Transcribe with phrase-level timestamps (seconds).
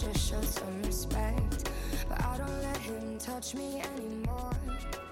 [0.00, 1.68] just show some respect.
[2.08, 4.50] But I don't let him touch me anymore.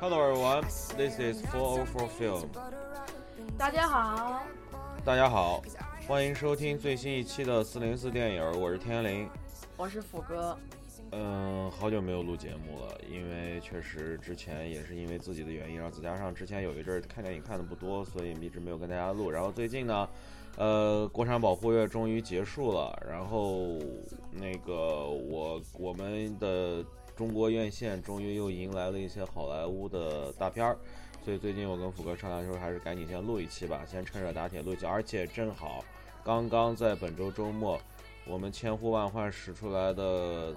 [0.01, 0.63] Hello everyone,
[0.97, 2.49] this is 404 Film。
[3.59, 4.43] 大家好，
[5.05, 5.63] 大家好，
[6.07, 9.29] 欢迎收听最新一期的四零四电影，我是天灵。
[9.77, 10.57] 我是虎哥。
[11.13, 19.31] 嗯，好久没有录节目了，因为确实之前也是因为自己的原因，然后再加上之前有一阵儿看电影看的不多，所以一直没有跟大家录。
[19.31, 20.09] 然后最近呢，
[20.59, 23.79] 呃，国产保护月终于结束了，然后
[24.33, 30.77] 那个我我们的中国院线终于又迎来了一些好莱坞的大片儿，
[31.25, 35.85] 所以最近我跟虎哥商量说，还是赶紧先录一期吧，先趁热打铁录一期，而且正好
[36.25, 37.81] 刚刚在本周周末，
[38.27, 40.53] 我们千呼万唤使出来的。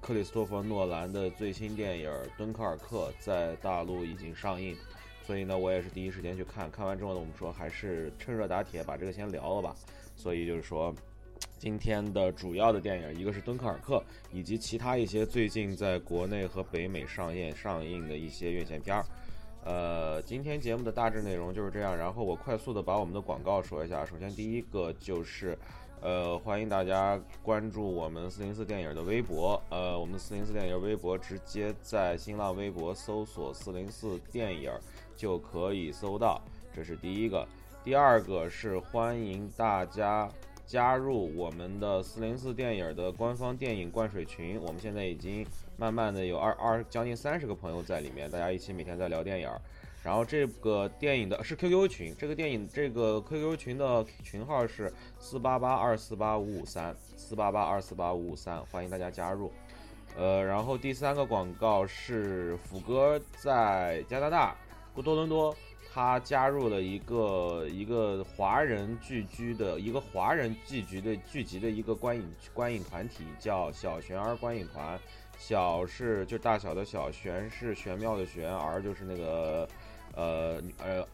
[0.00, 4.76] 克里斯托弗·诺兰的最新电影《敦刻尔克》在大陆已经上映，
[5.28, 6.70] 所以呢，我也是第一时间去看。
[6.70, 9.76] 看完之后呢，我们说还是趁热打铁，把这个先聊了吧。
[10.16, 10.90] 所以就是说，
[11.58, 13.96] 今天的主要的电影，一个是《敦刻尔克》，
[14.32, 19.04] 以及其他一些最近在国内和北美上映上映的一些院线片儿。
[19.66, 21.94] 呃，今天节目的大致内容就是这样。
[21.94, 24.06] 然后我快速的把我们的广告说一下。
[24.06, 25.58] 首先，第一个就是。
[26.00, 29.60] 呃，欢迎大家关注我们四零四电影的微博。
[29.68, 34.70] 呃，我们四零四电影微博直接在新浪微博搜索“四零四电影”
[35.18, 36.40] 就可以搜到，
[36.72, 37.44] 这是第一个。
[37.82, 40.28] 第二个是欢迎大家
[40.64, 44.60] 加入我们的四零四电影的官方电影灌水群。
[44.60, 45.44] 我们现在已经
[45.76, 49.50] 慢慢的有二二将近三十个朋友在里面，大家一起每天在聊电影。
[50.04, 59.50] 然后这个电影的是 QQ 群，这个电影这个 QQ 群的群号是四八八二四八五五三四八八二四八五五三，欢迎大家加入。
[60.16, 64.56] 呃，然后第三个广告是福哥在加拿大
[65.02, 65.54] 多伦多，
[65.92, 74.98] 他加入了一个一个华人聚居的一个华人聚集的聚集的一个观影观影团体，叫小玄儿观影团。
[75.38, 79.68] 小是就大小的小，玄是玄妙的玄，儿就是那个。
[80.14, 81.06] 呃呃，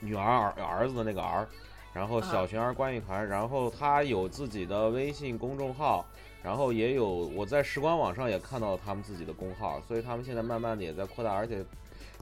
[0.00, 1.48] 女儿儿儿子的那个儿，
[1.94, 6.04] 然后小玄儿观影团，然后他有自己的微信公众号，
[6.42, 11.64] 然后也有我在时光网上也看到了他们自己的公号，所以他们现在慢慢的也在扩大，而且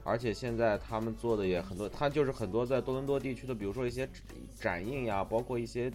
[0.03, 4.07] 而且现在他们做的也很多，他就是很多在多伦多地区的，比如说一些
[4.59, 5.91] 展映呀，包括一些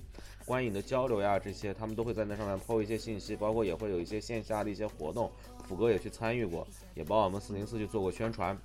[0.47, 5.31] 观影的交流呀，这些他们都会在那上面抛一些信息，包括也会有一些线下的一些活动，
[5.69, 8.59] 虎哥也去参与过，也帮我们四零四去做过宣传。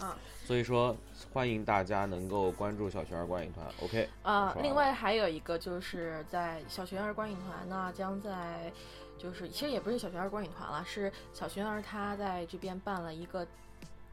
[0.00, 0.94] 啊，所以说
[1.32, 4.08] 欢迎大家能够关注小学儿观影团，OK？
[4.22, 8.72] 啊，另外还有一个就是在小学儿观影团呢，将在
[9.16, 13.46] 就是其实也不是小学儿观影团了，是小学儿他在这边办了一个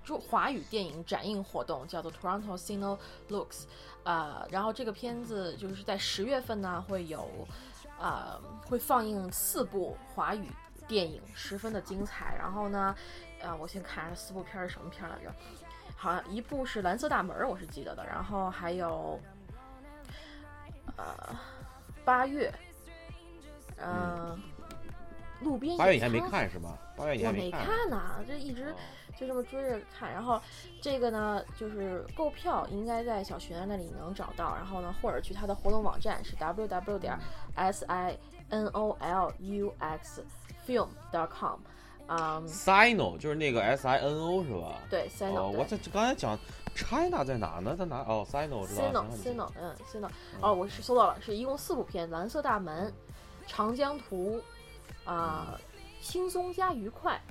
[0.04, 2.98] 中华语电影展映活动，叫做 Toronto Cine
[3.30, 3.64] Looks，
[4.04, 7.30] 呃，然后这个片子就是在十月份呢会有，
[8.00, 10.48] 呃，会放映四部华语
[10.88, 12.36] 电影，十分的精彩。
[12.38, 12.96] 然后呢，
[13.42, 15.34] 呃，我先看四部片是什么片来着？
[15.96, 19.20] 好像一部是《蓝色大门》，我是记得的，然后还有，
[20.98, 21.06] 呃，
[22.04, 22.52] 八月，
[23.78, 24.42] 嗯，
[25.42, 26.76] 路边八月你还没看是吗？
[26.98, 28.74] 八月你还没看呢，这一直
[29.22, 30.12] 就这么追着看。
[30.12, 30.42] 然后
[30.82, 37.18] 这个呢，就是购票应该在小学那里能找到，然后呢，或者去他的活动网站是 w w 点
[37.56, 38.18] s i
[38.50, 40.26] n o l u x
[40.68, 41.60] film dot com。
[42.08, 44.82] 啊，Sino 就是那个 S I N O 是吧？
[44.90, 45.34] 对，Sino。
[45.34, 46.38] 哦，我这刚才讲
[46.76, 47.74] China 在哪呢？
[47.74, 48.00] 在哪？
[48.00, 49.06] 哦，Sino 知道。
[49.14, 50.10] Sino，Sino，嗯，Sino。
[50.42, 52.88] 哦，我是搜到了，是一共四部片，《蓝色大门》、
[53.48, 54.42] 《长江图》、
[55.10, 55.58] 啊，
[56.06, 57.22] 《轻松加愉快》，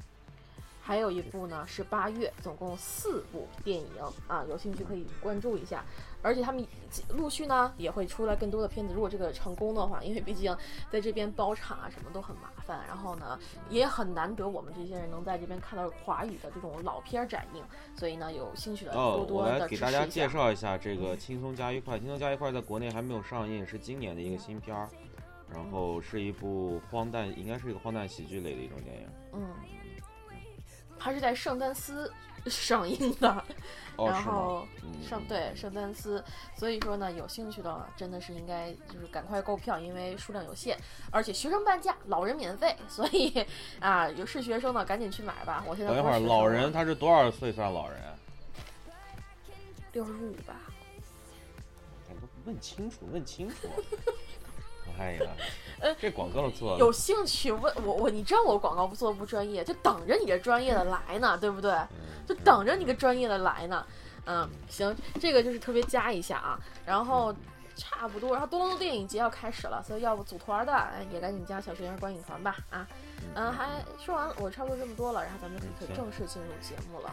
[0.80, 3.86] 还有一部呢是八月，总共四部电影
[4.26, 5.84] 啊，有兴趣可以关注一下。
[6.22, 6.62] 而且他们
[7.08, 8.92] 陆续呢也会出来更多的片子。
[8.92, 10.54] 如果这个成功的话，因为毕竟
[10.90, 13.38] 在这边包场啊什么都很麻烦，然后呢
[13.70, 17.62] 也很难得我们这些人能在这边看到华语的这种老片展映，
[17.96, 19.86] 所以呢有兴趣的多多的支持一下。
[19.86, 21.94] 我来给大家介绍一下这个《轻松加愉快》。
[22.00, 24.88] 《轻松加愉快》在国内还没有上映，是今年的一个新片儿，
[25.50, 29.08] 然后是一部荒诞，应该是一个荒诞喜剧类的一种电影。
[29.32, 29.48] 嗯。
[31.00, 32.12] 它是在圣丹斯
[32.47, 33.44] 上映的，
[33.97, 34.67] 哦，然后？
[34.82, 36.23] 嗯圣对圣丹斯，
[36.55, 40.79] 所以说呢，有兴趣的真的是应该就是赶快购票，因为数量有限，
[41.11, 43.44] 而且学生半价，老人免费，所以
[43.81, 45.64] 啊，有是学生的赶紧去买吧。
[45.67, 47.99] 我现在等一会儿，老人他是多少岁算老人？
[49.93, 50.55] 六十五吧，
[52.11, 52.14] 哎
[52.44, 53.55] 问清楚，问清楚。
[55.00, 55.31] 哎呀，
[55.99, 61.75] 这广告做呃有，兴趣问我我，你知道我广告做的不专业，就等着你这专业的来呢，对不对？
[62.29, 63.85] 就等着你个专业的来呢。
[64.26, 67.35] 嗯，行，这个就是特别加一下啊，然后
[67.75, 72.87] 差不多，然后多伦多电影节要开始了，所以要不组团的哎也赶紧加小学生观影团吧啊。
[73.35, 77.11] 嗯，还说完我差不多这么多了，然后咱们就可以正式进入节目了。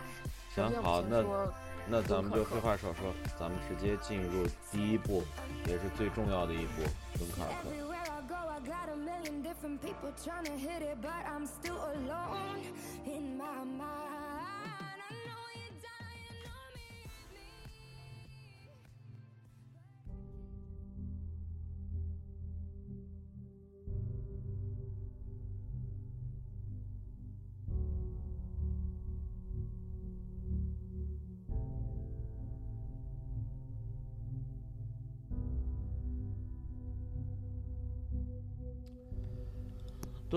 [0.53, 1.53] 首先，我们行好那先说
[1.89, 5.23] 那咱们就废话少说，咱们直接进入第一步，
[5.65, 6.83] 也是最重要的一步
[7.17, 7.49] 《敦刻尔
[9.43, 12.61] different people trying to hit it, but I'm still alone
[13.05, 14.36] in my mind.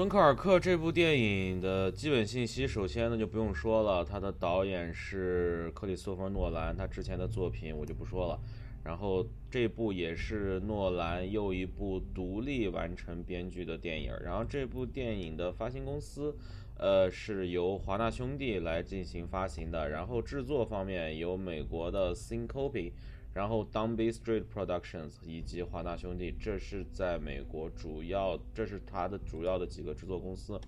[0.01, 8.41] 敦刻尔克这部电影的基本信息，首先呢就不用说了，他的导演是克里斯托弗·诺兰，他之前的作品我就不说了。
[8.83, 14.11] 然后这部也是诺兰又一部独立完成编剧的电影。
[14.25, 16.35] 然后这部电影的发行公司，
[16.79, 19.91] 呃，是由华纳兄弟来进行发行的。
[19.91, 22.93] 然后制作方面由美国的 Syncopy，
[23.33, 30.61] 然后 Downbeat Street Productions 以及华纳兄弟，这是在美国主要，这是它的主要的几个制作公司。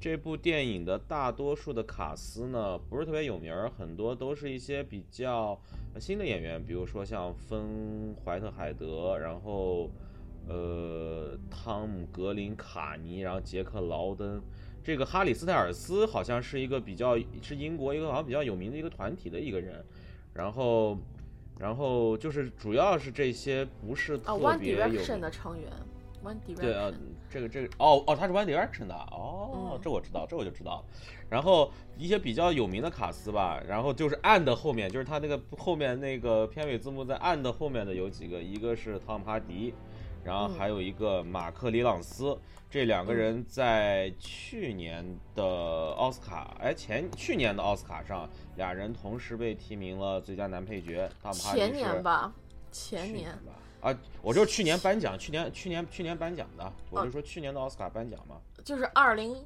[0.00, 5.60] 这部电影的大多数的卡司呢，不是特别有名儿，很多都是一些比较
[5.98, 9.90] 新的演员，比如说像芬怀特海德，然后
[10.48, 14.40] 呃汤姆格林卡尼，然后杰克劳登。
[14.82, 19.84] 这个哈里斯泰尔斯好像是一个比较是英国一个好像比较有名的一个团体的一个人，
[20.32, 20.96] 然后
[21.58, 25.70] 然后就是主要是这些不是，One 别有 Direction 名的成员
[26.24, 30.84] ，One 对啊 Direction，，对这个这个哦哦，他是 One Direction 的哦嗯，这我知道，这我就知道了。
[31.28, 39.74] 然后一些比较有名的卡司吧，然后就是 and 后面，就是他那个后面那个片尾字幕在 and 后面的有几个，一个是汤姆哈迪，
[40.24, 42.38] 然后嗯还有一个马克里朗斯，
[42.70, 45.04] 这两个人在去年
[45.34, 45.44] 的
[45.92, 52.32] 奥斯卡，哎前去年的奥斯卡上，俩人同时被提名了最佳男配角，前年吧，
[52.70, 53.52] 前年吧。
[53.80, 58.36] 啊，我就是去年颁奖，去年去年去年颁奖的，我哦就说去年的奥斯卡颁奖嘛。
[58.64, 59.36] 就是二零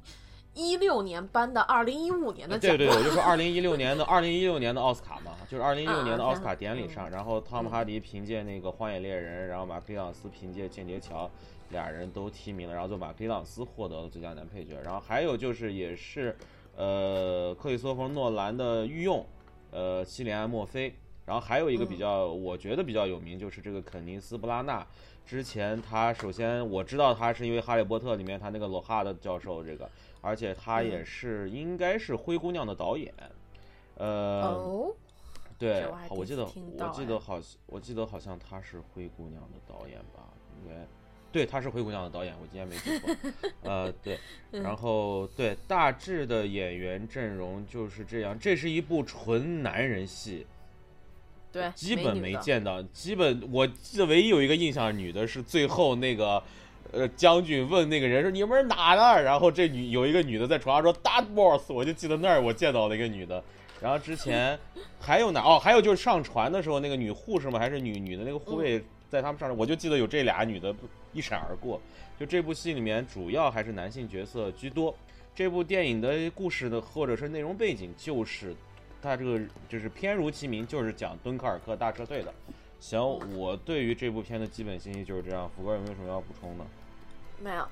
[0.53, 11.25] 一六年颁的二零一五年的奖，对对，对我就说二零一六年的 二零一六年的奥斯卡嘛，就是二零一六嗯年的奥斯嗯卡典礼上，然后汤姆哈迪凭借那个《荒野猎人》，然后马克里朗斯凭借《间谍桥》，
[11.71, 16.35] 俩人都提名了，然后就马克里朗斯获得了最佳男配角，然后还有就是也是
[16.75, 19.25] 呃克里斯托弗诺兰的御用，
[19.71, 20.93] 呃西里安墨菲，
[21.25, 24.85] 然后还有一个比较、我觉得比较有名就是这个肯尼斯布拉纳。
[25.25, 29.89] 之前他首先我知道他是因为《哈利波特》里面他那个罗哈的教授这个，
[30.23, 30.87] 而且他嗯。
[30.89, 33.13] 也是应该是《灰姑娘》的导演，
[33.97, 34.95] 呃，哦，
[35.59, 37.19] 对这我记得我记得哎。
[37.19, 40.27] 好像我记得好像他是《灰姑娘》的导演吧，
[40.59, 40.87] 应该
[41.31, 43.09] 对，他是《灰姑娘》的导演，我今天没记错，
[43.63, 44.19] 呃，对，
[44.53, 44.61] 嗯。
[44.63, 50.45] 然后对大致的演员阵容就是这样，这是一部纯男人戏，
[51.51, 56.43] 对，基本没见到，基本我记得唯一有一个印象女的是最后那个，
[56.93, 59.23] 呃，将军问那个人说你们是哪的？
[59.23, 63.43] 然后这女有一个女的在床上说 Dad Boss，我就记得那儿我见到了一个女的。
[63.81, 64.57] 然后之前
[64.99, 70.73] 还有哪哦，还有就是上船的时候那个女护士吗，还是女女的那个护卫在他们上船，我就记得有这俩女的
[71.11, 71.81] 一闪而过。
[72.19, 74.95] 就这部戏里面主要还是男性角色居多。
[75.33, 78.55] 这部电影的故事的或者是内容背景就是
[79.01, 82.31] 它这个就是偏如其名，就是讲敦刻尔克大撤退的。
[82.79, 83.01] 行，
[83.35, 85.49] 我对于这部片的基本信息就是这样。
[85.55, 86.63] 福哥有没有什么要补充的
[87.43, 87.67] 没有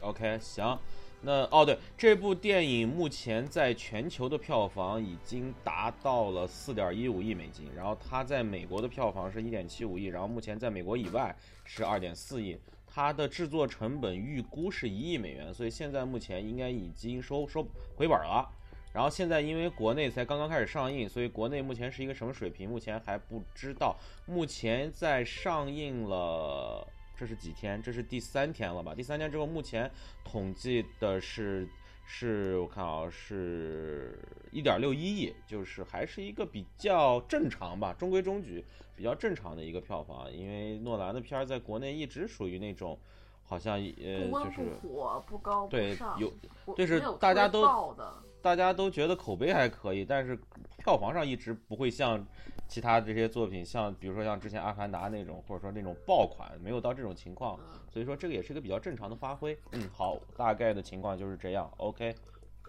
[0.00, 0.76] ，？OK，行。
[1.22, 12.58] 那哦对，这部电影目前在全球的票房已经达到了四点一五亿美金，然后它在美国的票房是一点七五亿，然后目前在美国以外是二点四亿。
[12.92, 18.48] 它的制作成本预估是一亿美元，所以现在目前应该已经收收回本了。
[18.92, 23.96] 然后现在因为国内才刚刚开始上映，所以国内目前是一个什么水平，目前还不知道。
[24.26, 26.84] 目前在上映了，
[27.20, 27.82] 这是几天？
[27.82, 28.94] 这是第三天了吧？
[28.94, 29.90] 第三天之后，目前
[30.24, 31.68] 统计的是
[32.06, 34.18] 是我看啊，是
[34.50, 38.64] 一点六一亿，就是还是一个比较正常吧，中规中矩，
[38.96, 40.32] 比较正常的一个票房。
[40.32, 42.98] 因为诺兰的片儿在国内一直属于那种，
[43.44, 46.32] 好像呃就是不火，不高不对，有
[46.64, 47.94] 不就是大家都，
[48.40, 50.34] 大家都觉得口碑还可以，但是
[50.78, 52.26] 票房上一直不会像
[52.70, 57.58] 其他这些作品，像比如说像之前《阿凡达》那种，或者说那种爆款，没有到这种情况。
[57.60, 59.58] 嗯所以说这个也是一个比较正常的发挥。
[59.72, 61.68] 嗯，好，大概的情况就是这样。
[61.78, 62.14] OK，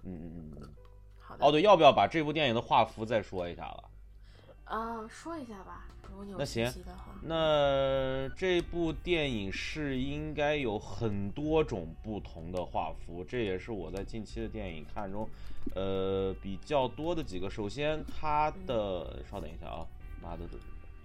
[0.04, 0.70] 嗯嗯嗯嗯。
[1.20, 3.84] 好的哦，对，要不要把这部电影的画幅再说一下了？
[4.66, 5.86] 啊，说一下吧，
[6.38, 6.72] 那行。
[7.24, 15.30] 那这部电影是应该有很多种不同的画幅，这也是我在近期的电影看中，
[15.76, 17.50] 呃，比较多的几个。
[17.50, 19.86] 首先，它的稍等一下啊，
[20.22, 20.46] 妈的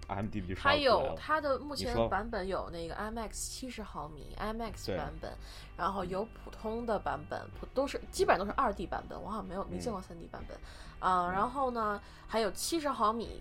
[0.07, 5.31] ，IMDB 刷它有它的目前版本有那个 IMAX 七十毫米 IMAX 版本，
[5.77, 10.57] 然后有普通的版本，普都是基本上都是二 D 版本，我好像没有没见嗯过三 D 版本
[10.99, 13.39] 啊、然后呢，还有七十毫米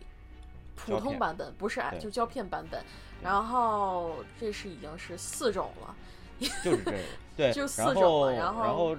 [0.77, 2.81] 普通版本，不是对就胶片版本，
[3.23, 5.95] 然后这是已经是四种了，
[6.63, 6.99] 就是这个，
[7.37, 8.97] 对， 就四种了然后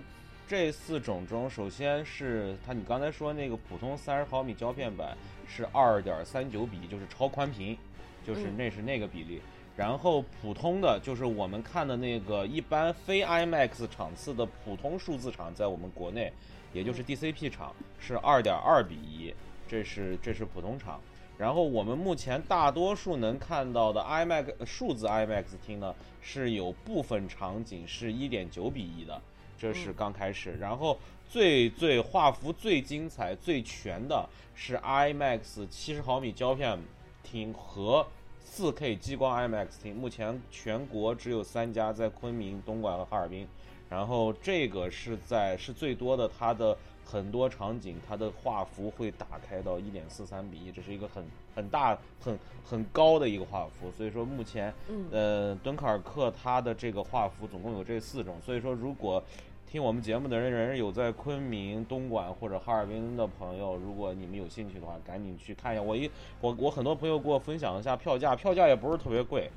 [0.47, 5.15] 这四种中，首先是它你刚才说那个普通三十毫米胶片版
[5.47, 7.77] 是二点三九比，就是超宽屏，
[8.25, 9.41] 就是嗯那是那个比例。
[9.75, 16.33] 然后普通的就是我们看的那个一般非 IMAX 场次的普通数字场，在我们国内，
[16.73, 19.31] 也就是 DCP 场是二点二比一，
[19.67, 20.99] 这是这是普通场。
[21.37, 29.21] 然后我们目前大多数能看到的 IMAX 呃数字 IMAX 厅呢，是有部分场景是一点九比一的，
[29.57, 30.57] 这是嗯刚开始。
[30.59, 30.97] 然后
[31.29, 36.79] 最最画幅最精彩、最全的是 IMAX 七十毫米胶片
[37.21, 38.07] 厅和
[38.43, 43.47] 4 K 激光 IMAX 厅，目前全国只有三家，在昆明、东莞和哈尔滨。
[43.89, 51.23] 然后这个是在是最多的，它的很多场景，它的画幅会打开到一点四三比一，这是一个很
[51.55, 53.89] 很大、很很高的一个画幅。
[53.91, 59.23] 所以说目前嗯，呃，敦刻尔克它的这个画幅总共有这四种，所以说如果
[59.69, 65.81] 听我们节目的人人有在昆明、东莞或者哈尔滨的朋友，如果你们有兴趣的话，赶紧去看一下。
[65.81, 69.51] 我一我我很多朋友给我分享一下票价，票价也不是特别贵，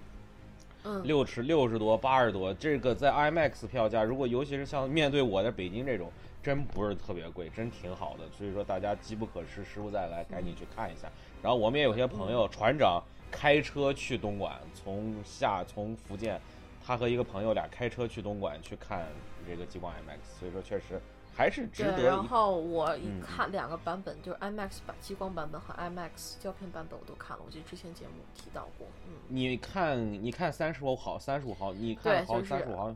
[0.84, 6.10] 嗯，六十六十多、八十多，这个在 IMAX 票价，如果尤其是像面对我在北京这种，
[6.42, 8.24] 真不是特别贵，真挺好的。
[8.30, 11.06] 所以说大家机不可失，时不再来，赶紧去看一下。
[11.42, 16.40] 然后我们也有些朋友，船长开车去东莞，从下从福建，
[16.82, 19.04] 他和一个朋友俩开车去东莞去看
[19.46, 21.00] 这个激光 IMAX，所以说确实
[21.34, 22.04] 还是值对，得一。
[22.04, 32.94] 然后我一嗯看两个版本，就是 IMAX 版激光版本和 IMAX 胶片版本我都看了，我记得之前节目提到过，嗯，你看，你看三十五毫，三十五毫，你看好三十五毫，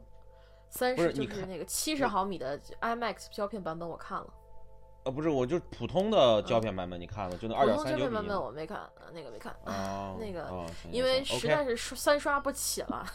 [0.69, 4.27] 三十就是那个七十毫米的 IMAX 胶片版本我看了，
[5.05, 13.07] 呃，不是，我就普通的胶片版本，你看了，就那二点三九胶片版本我没看，呃那个没看，哦， 那个哦因为实在是刷三刷不起了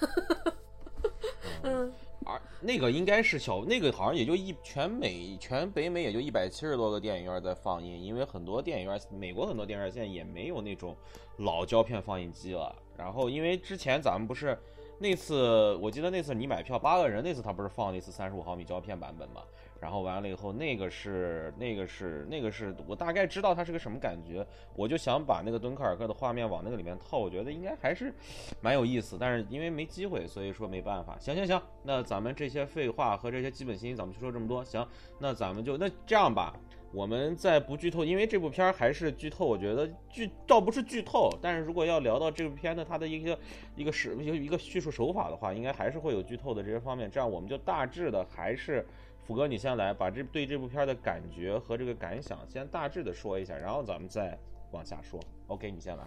[1.64, 1.92] 嗯，
[2.26, 10.96] 而那个应该是小，那个好像也就一全美全北美也就一百七十多个电影院在放映，因为很多电影院，美国很多电影院现在也没有那种
[11.38, 12.76] 老胶片放映机了。
[12.98, 14.58] 然后因为之前咱们不是
[14.98, 19.42] 那次，我记得那次你买票八个人，那次他不是放了一次三十五毫米胶片版本吗？
[19.79, 24.45] 然后完了以后，那个是那个是那个是我大概知道它是个什么感觉，
[24.75, 28.13] 我就想把那个敦刻尔克的画面往那个里面套，我觉得应该还是
[28.62, 31.17] 蛮有意思，但是因为没机会，所以说没办法。
[31.19, 34.63] 行行行，那咱们这些废话和这些基本信息咱们就说这么多。
[34.63, 34.86] 行，
[35.17, 36.53] 那咱们就那这样吧，
[36.91, 43.39] 我们在不剧透，因为这部片儿还是剧透，我觉得剧倒不是剧透，但是如果要聊到这部片的它的一个
[43.75, 47.09] 一个是一个叙述手法的话，应该还是会有剧透的这些方面。
[47.09, 48.86] 这样我们就大致的还是。
[49.29, 54.36] 福哥，你先来把这对这部片的感觉和这个感想先大致的说一下，然后咱们再
[54.71, 55.19] 往下说。
[55.45, 56.03] OK，你先来。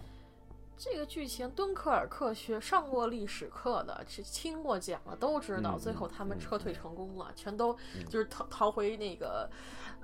[0.75, 5.75] 这个剧情，敦刻尔克学上过历史课的，是听过讲的，都知道。
[5.77, 9.49] 嗯最后他们嗯撤退成功了，全都嗯就是逃逃回那个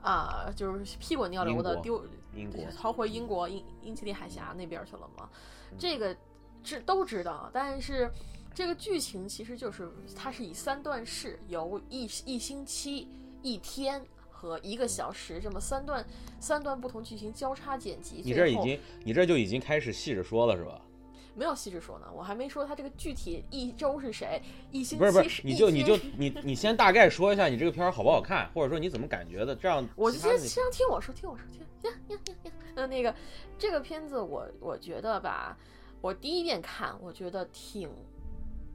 [0.02, 2.02] 啊、就是屁滚尿流的丢
[2.34, 5.30] 英国逃回英国英英吉利海峡那边去了嘛。
[5.74, 6.16] 嗯这个
[6.64, 8.10] 知都知道，但是
[8.54, 13.08] 这个剧情其实就是它是以三段式，由一一星期、
[13.42, 14.04] 一天。
[14.42, 16.06] 和一个小时这么三段
[16.40, 20.80] 三段不同剧情交叉剪辑，你这已经你这就已经开始细着说了是吧？
[21.36, 24.42] 没有细致说呢，我还没说他这个具体一周是谁，
[24.72, 32.52] 一星不是不是，你就你就你你先大概说一下你这个片儿好不好看，或者说你怎么感觉的，这样我就先先听我说，听我说，听呀呀呀呀。
[32.76, 33.14] 那那个
[33.58, 35.58] 这个片子我，我觉得吧，
[36.00, 37.90] 我第一遍看，我觉得挺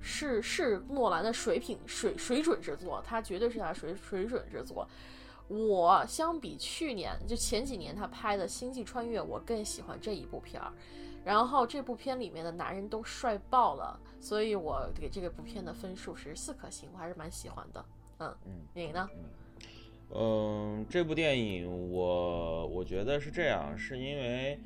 [0.07, 4.87] 是是诺兰的水平水水准之作，它绝对是他水水准之作。
[5.49, 10.71] 我相比去年就前几年他拍的《星际穿越》，我更喜欢这一部片儿。
[11.25, 17.85] 然后这部片里面的男人都帅爆了，所以我给这个部片的分数是四颗星，我还是蛮喜欢的。
[18.19, 19.09] 嗯嗯，你呢？
[20.15, 24.61] 嗯，这部电影我我觉得是这样，是因为，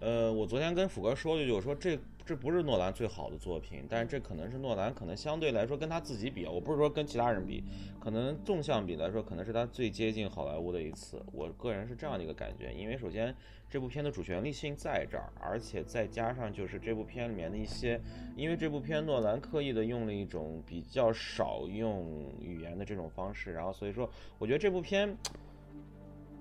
[0.00, 7.62] 呃，我昨天跟福哥说了一句，我说这这不是诺兰最好的作品，但是这可能是诺兰可能相对来说跟他自己比，我不是说跟其他人比，
[8.00, 11.22] 可能纵向比来说，可能是他最接近好莱坞的一次。
[11.32, 13.34] 我个人是这样的一个感觉，因为首先。
[13.66, 18.00] 这部片的主旋律性在这儿，而且再加上就是这部片里面的一些，
[18.36, 25.16] 因为这部片诺兰刻意的用了一种比较少用语言的这种方式，然后所以说我觉得这部片，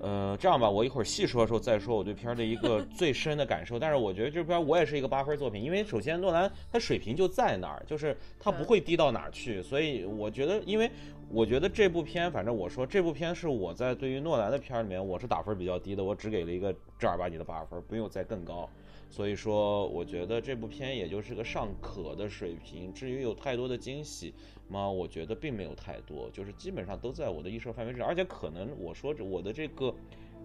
[0.04, 3.80] 呃，这样吧，我一会儿细说的时候再说我对片儿的一个 最深的感受。
[3.80, 10.92] 但是我觉得这片儿我也是一个八分作品，因为首先诺兰他水平就在那儿，就是他不会低到哪儿去，所以我觉得因为。
[11.30, 18.70] 我觉得这部片，反正我说这部片是我在对于诺兰的片儿里面，我是打分比较低的，我只给了一个正儿八经的八分，不用再更高。
[19.10, 22.94] 所以说，我觉得这部片也就是个尚可的水平。
[22.94, 24.32] 至于有太多的惊喜
[24.68, 24.90] 吗？
[24.90, 28.06] 我觉得并没有太多，就是基本上都在我的预设范围之内。
[28.06, 29.94] 而且可能我说我的这个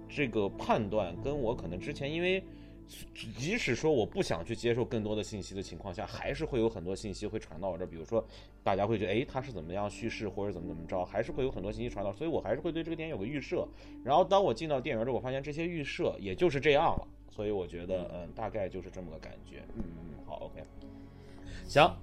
[0.08, 2.42] 这个判断，跟我可能之前因为。
[3.14, 7.86] 即使说我不想去接受更多的信息的情况下，还是会有很多信息会传到我这。
[7.86, 8.26] 比如说，
[8.64, 12.10] 大家会觉得，哎，他是怎么样叙事，或者怎么怎么着，还是会有很多信息传到。
[12.14, 13.68] 所以我还是会对这个电影有个预设。
[14.02, 17.06] 然后当我进到电影院之后，我发现这些预设也就是这样了。
[17.28, 19.62] 所以我觉得，嗯，大概就是这么个感觉。
[19.76, 20.64] 嗯嗯，好，OK，
[21.66, 21.94] 行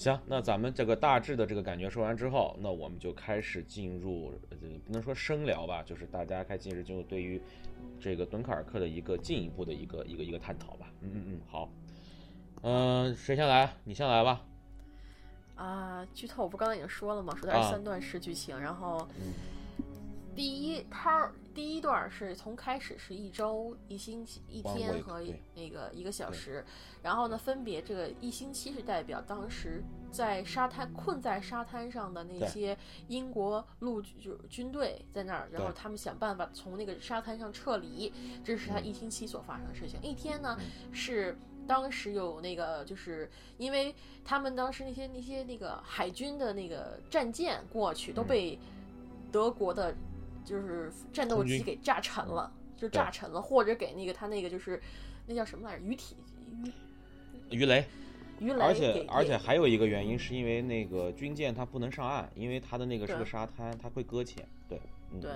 [0.00, 7.40] 行，那咱们这个大致的这个感觉说完之后，那我们就开始进入，呃，不能说深聊吧，就是大家开始进入对于。
[7.98, 10.90] 这个敦刻尔克的一个进一步的一个一个一个探讨吧。
[11.00, 11.70] 嗯嗯嗯，好。
[12.62, 13.74] 嗯，谁先来？
[13.84, 14.42] 你先来吧。
[15.54, 16.44] 啊，剧透！
[16.44, 17.34] 我不刚才已经说了吗？
[17.36, 18.58] 说的是三段式剧情。
[18.58, 19.06] 然后，
[20.34, 25.20] 第一，它第一段是从开始是一周、一星期、一天和
[25.54, 26.64] 那个一个小时。
[27.02, 29.82] 然后呢，分别这个一星期是代表当时。
[30.12, 32.76] 在沙滩困在沙滩上的那些
[33.06, 40.00] 英国陆就军队在那儿，然后他们想办法从那个沙滩上撤离，这是他一星期所发生的事情。
[40.02, 40.58] 一天呢
[40.90, 48.58] 是当时有那个，就是因为他们当时那些那些那个海军的那个战舰过去都被
[49.30, 49.94] 德国的，
[50.50, 54.82] 就是战斗机给炸沉了，就炸沉了，或者给那个他那个就是
[55.26, 55.84] 那叫什么来着？
[55.84, 56.16] 鱼体
[57.50, 57.86] 鱼鱼雷。
[58.58, 64.48] 而且而且还有一个原因，是因为那个军舰它不能上岸，因为它的那个是个沙滩，它会搁浅。
[64.66, 64.80] 对，
[65.20, 65.30] 对。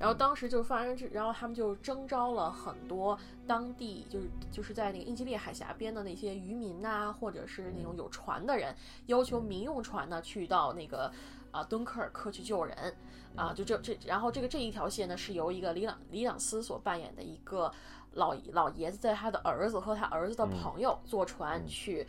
[0.00, 8.74] 然后当时就发生这，然后他们就征召了很多当地，就是就是在那个英吉利海峡边的那些渔民呐，或者是那种有船的人，
[9.06, 11.12] 要求民用船呢去到那个
[11.50, 12.94] 啊敦刻尔克去救人
[13.36, 17.72] 啊，就这这，然后这个这一条线呢是由一个李朗李朗斯所扮演的一个
[18.14, 22.06] 老老爷子，在他的儿子和他儿子的朋友坐船去。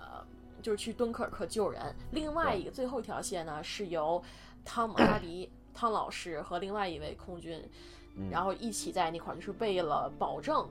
[0.00, 0.24] 呃，
[0.62, 1.92] 就是去敦刻尔克救人。
[2.12, 4.22] 另外一个最后一条线呢，是由
[4.64, 7.60] 汤姆哈迪汤老师和另外一位空军，
[8.30, 10.68] 然后一起在那块儿，就是为了保证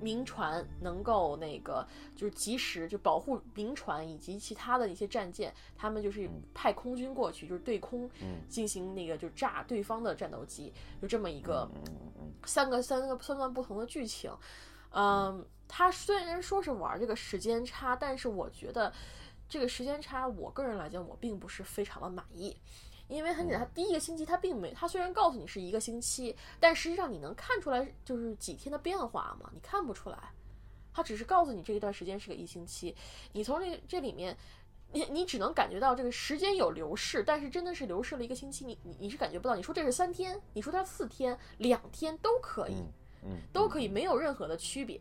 [0.00, 8.10] 民船能够那个就是及时就保护民船以及其他的一些战舰，他们就是派空军过去，就是对空
[8.48, 11.68] 进行那个就炸对方的战斗机，就这么一个
[12.44, 14.30] 三个三个三段不同的剧情，
[14.90, 15.46] 嗯。
[15.70, 18.90] 他虽然说是玩这个时间差，但是我觉得
[19.50, 22.56] 这个时间差，我个人来讲，我并不是非常的满意。
[23.08, 29.50] 因为很简单，他第一个星期他并没，他虽然告诉你是一个星期，但实际上你能看出来就是几天的变化吗？
[29.52, 30.18] 你看不出来，
[30.92, 32.94] 他只是告诉你这一段时间是个一星期。
[33.32, 34.36] 你从这这里面，
[34.92, 39.56] 你你只能感觉到这个时间有流逝，但是真的是流逝了一个星期，你你你是感觉不到。
[39.56, 42.76] 你说这是三天，你说它四天、两天都可以。
[43.24, 44.96] 嗯，都可以，没有任何的区别。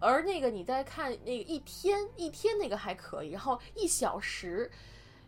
[0.00, 4.68] 而那个你在看那个一天一天那个还可以，然后一小时，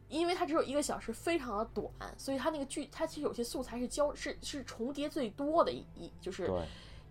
[0.08, 6.50] 因为它只有一个小时，非常的短，所以它那个剧它其实有些素材是交是是重叠最多的一一就是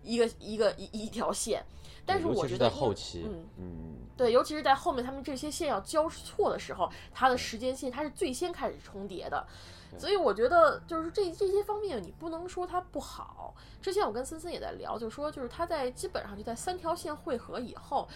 [0.02, 1.64] 一个一个一一条线。
[2.04, 9.46] 但是我觉得后期，嗯嗯，对，尤其是在后面他们这些线要交错的时候，它的时间线它是最先开始重叠的。
[9.98, 13.54] 所以我觉得就是这这些方面，你不能说它不好。
[13.80, 18.06] 之前我跟森森也在聊，就说就是他在基本上就在三条线汇合以后，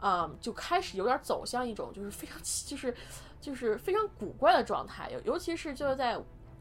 [0.00, 2.94] 啊，就开始有点走向一种就是非常就是
[3.40, 5.10] 就是非常古怪的状态。
[5.10, 6.18] 尤尤其是就是在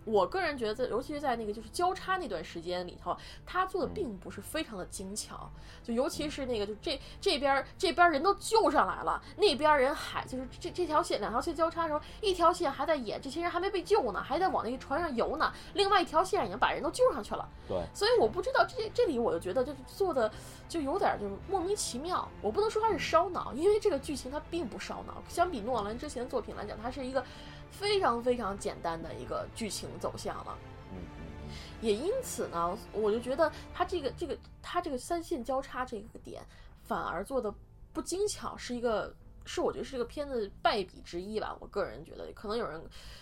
[0.10, 5.50] 我个人觉得，尤其是在那个就是交叉那段时间里头，他做的嗯并不是非常的精巧，
[5.84, 17.48] 就尤其是那个就这这边儿这边儿人都救上来了，那边儿人还就是这这条线两条线交叉的时候，一条线还在演这些人还没被救呢，还在往那个船上游呢，另外一条线已经把人都救上去了。
[17.68, 20.32] 对，所以我不知道这这里我就觉得就是做的
[20.68, 22.28] 就有点就是莫名其妙。
[22.42, 25.22] 我不能说它是烧脑，因为这个剧情它并不烧脑。
[25.28, 27.24] 相比诺兰之前的作品来讲，它是一个
[27.72, 30.58] 非常非常简单的一个剧情走向了。
[30.92, 31.52] 嗯嗯
[31.82, 36.44] 也因此呢，我就觉得它这个这个它这个三线交叉这个点
[36.84, 37.54] 反而做的
[37.94, 41.56] 不精巧，是一个是我觉得是这个片子败笔之一吧。
[41.60, 42.82] 我个人觉得，可能有人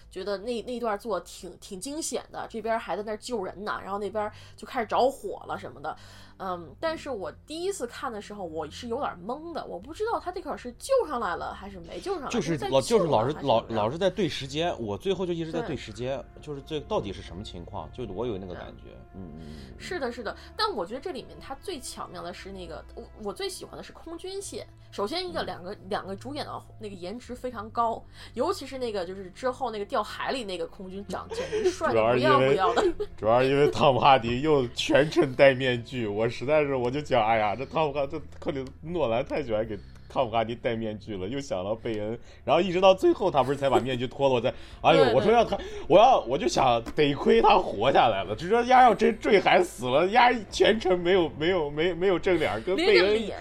[0.09, 5.95] 觉得那那段做挺挺惊险的，这边还在那儿救人呢，然后那边就开始着火了什么的。
[6.39, 17.89] 嗯，但是我第一次看的时候，我是有点懵的，我不知道他这块儿是救上来了还是没救上来，就是在老就是老是老老是在对时间，我最后就一直在对对时间，就是这到底是什么情况？
[17.91, 24.67] 就我有那个感觉，嗯嗯嗯，是的，是的，但我觉得这里面它最巧妙的是那个，我我最喜欢的是空军线。
[24.89, 28.01] 首先一个嗯两个两个主演的那个颜值非常高，
[28.35, 32.81] 尤其是那个就是之后那个掉海里那个空军长简直帅的不要不要的。
[33.17, 39.77] 主要是因为汤姆哈迪又全程戴面具，我实在是我就讲，哎呀，这汤姆汉这克里诺兰太喜欢给
[40.09, 53.31] 汤姆哈迪戴面具了，又想到贝恩，然后一直到最后他不是才把面具脱了，我才，哎呦，我说要他，我要我就想得亏他活下来了，只说丫要真坠海死了，丫全程没有没有没没有正脸，跟贝恩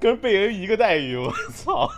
[0.00, 1.88] 跟贝恩一个待遇，我操，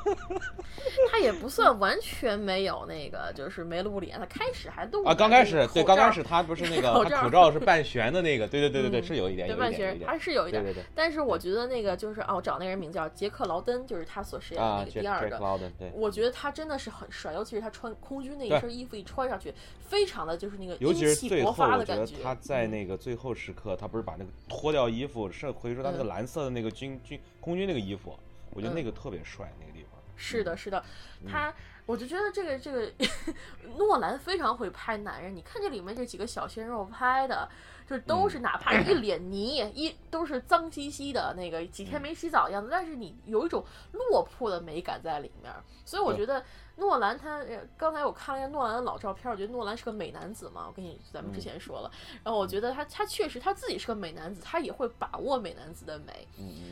[1.11, 4.19] 他也不算完全没有那个，就是没露脸。
[4.19, 10.85] 他开始还露啊，刚开始对，刚开始他他不是那个口罩他口罩是半悬的那个，对对对对对，嗯是有一点，对半有一点，有一学点，还是有一点，对对对。
[10.95, 15.71] 但是我觉得那个就是哦，我找那个人名叫杰克劳登，就是他所饰演的啊那个第二个。
[15.95, 22.17] 我觉得他真的是很帅，尤其是他穿空军那一身衣服一穿上去，非常的就是那个尤其是英气勃最，我觉得发的感觉。
[22.23, 28.19] 他在嗯那个最后时刻，他不是把那个脱掉衣服，是回说他那个嗯蓝色的那个军军空军那个衣服，
[28.53, 29.91] 我觉得嗯那个特别帅，那个地方。
[30.17, 30.85] 是的，是的，
[31.23, 31.55] 嗯他，
[31.91, 32.89] 我就觉得这个这个
[33.77, 35.35] 诺兰非常会拍男人。
[35.35, 37.49] 你看这里面这几个小鲜肉拍的，
[37.89, 45.53] 就都嗯是哪怕一脸泥，一都是脏兮兮的那个几天没洗澡的样子，但是你有一种落魄的美感在里面。
[45.85, 46.45] 所以我觉得
[46.77, 50.67] 诺兰他呃刚才我看了一下诺兰的老照片，我觉得诺兰是个美男子嘛。
[50.69, 51.91] 我跟你咱们之嗯前说了，
[52.23, 56.29] 然后我觉得他他确实他自己是个美男子，他也会把握美男子的美。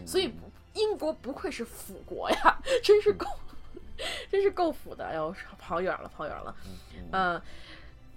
[0.07, 0.33] 所以
[0.74, 3.26] 英国不愧是腐国呀， 真是够，
[4.30, 5.04] 真是够腐的。
[5.04, 6.54] 哎呦，跑远了，跑远了。
[6.64, 7.42] 嗯嗯，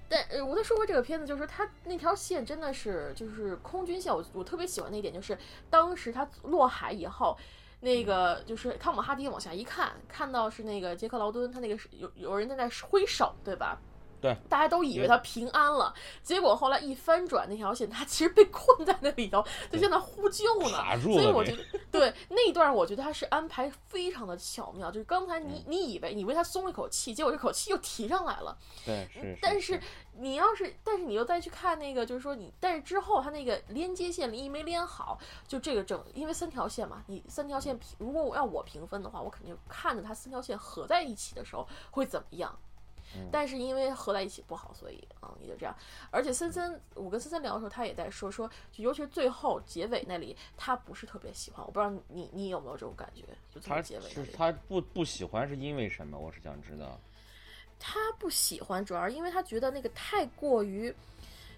[0.08, 5.38] 但呃，我再说过这个片子，就是它那条线真的是就是空军线，我我特别喜欢那一点，就是
[5.70, 7.38] 当时他落海以后。
[7.84, 13.76] 那个就是汤姆哈迪往下一看，看到是那个杰克劳敦，他那个是有有人在那挥手，对吧？
[14.22, 20.70] 对，大家都以为他平安了，结果后来一翻转那条线，他 其实被困在那里头，就在那呼救呢。
[20.70, 24.92] 卡住了所以我觉得，对那一段，我觉得他是安排非常的巧妙。
[24.92, 28.56] 就是刚才你你以为你以为他松了一口气，结果这口气又提上来了。
[28.86, 29.82] 对是，但是
[30.14, 42.56] 你要是，但是你又再去看那个，就是说你，但是之后他那个连接线一没连好，就这个整，因为三条线嘛，你三条线平，如果我要我评分的话，我肯定看着它三条线合在一起的时候会怎么样。
[43.32, 45.76] 但是因为合在一起不好，所以嗯、也就这样。
[46.10, 51.66] 而且森森，我跟森森聊的时候，他也在说说，就尤其是最后结尾那里，他不是特别喜欢。
[51.66, 53.24] 我不知道你你有没有这种感觉？
[53.54, 56.18] 就他结尾是他不不喜欢是因为什么？
[56.18, 57.00] 我是想知道。
[57.80, 60.94] 他不喜欢，主要是因为他觉得那个太过于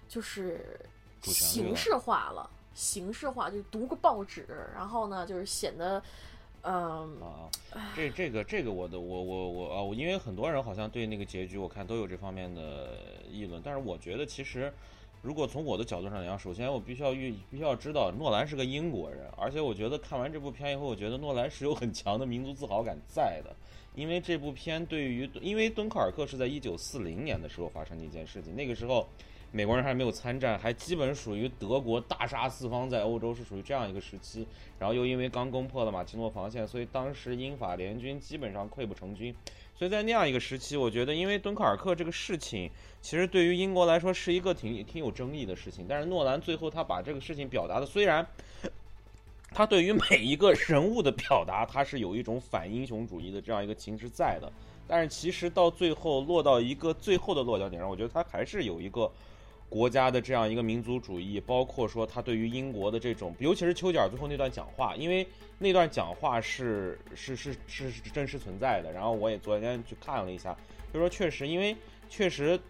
[0.08, 0.80] 就是
[1.22, 6.02] 形式化了，形式化就是读个报纸，然后呢就是显得
[6.64, 7.20] 嗯。
[7.20, 7.50] 啊，
[7.94, 12.98] 这这个这个我的我我我啊，我因为很多人好像对那个结局我看都有这方面的
[13.30, 14.72] 议论，但是我觉得其实
[15.22, 23.54] 如果从我的角度上来讲，首先我必须要预必须要知道诺兰是个英国人，而且我觉得看完这部片以后，我觉得诺兰是有很强的民族自豪感在的，
[23.94, 29.06] 因为这部片对于因为敦刻尔克是在一九四零年的时候发生的一件事情，那个时候。
[29.56, 34.44] 美国人还没有参战，还基本属于德国大杀四方，在欧洲是属于这样一个时期。
[34.80, 39.32] 然后又因为刚攻破了马奇诺防线，所以当时英法联军基本上溃不成军。
[39.76, 42.68] 所以在那样一个时期，我觉得因为敦刻尔克这个事情，
[43.00, 45.86] 其实对于英国来说是一个挺挺有争议的事情。
[45.88, 48.26] 但是诺兰最后他把这个事情表达的，虽然
[49.54, 54.52] 他对于每一个人物的表达，他是有一种反英雄主义的这样一个情绪在的，
[54.86, 59.10] 但是其实到最后落到一个最后的落脚点上，我觉得他还是有一个。
[59.66, 65.26] 国家的这样一个民族主义，包括说他对于英国的这种，尤其是丘吉尔最后那段讲话，因为
[65.58, 68.92] 那段讲话是 是是是是真实存在的。
[68.92, 70.56] 然后我也昨天去看了一下，
[70.92, 71.76] 就说确实，因为
[72.08, 72.60] 确实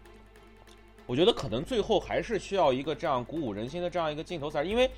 [1.04, 4.90] 我觉得可能最后还是需要一个这样鼓舞人心的这样一个镜头才，因为。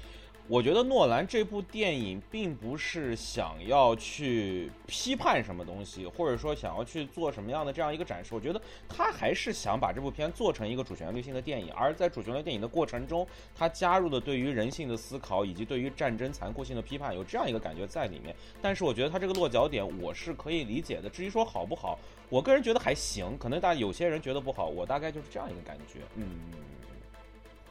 [0.49, 8.33] 我觉得诺兰这部电影并不是想要去批判什么东西，或者说想要去做什么样的这样一个展示。
[8.33, 18.33] 我觉得他还是想把这部片做成一个主旋律性的电影，而在主旋律电影的过程中，他加入的对于人性的思考以及对于战争残酷性的批判，有这样一个感觉在里面。
[18.63, 21.11] 但是我觉得他这个落脚点我是可以理解的。
[21.11, 25.99] 至于说好不好，我个人觉得还行，可能大有些人觉得不好，我大概就是这样一个感觉。
[26.15, 26.59] 嗯嗯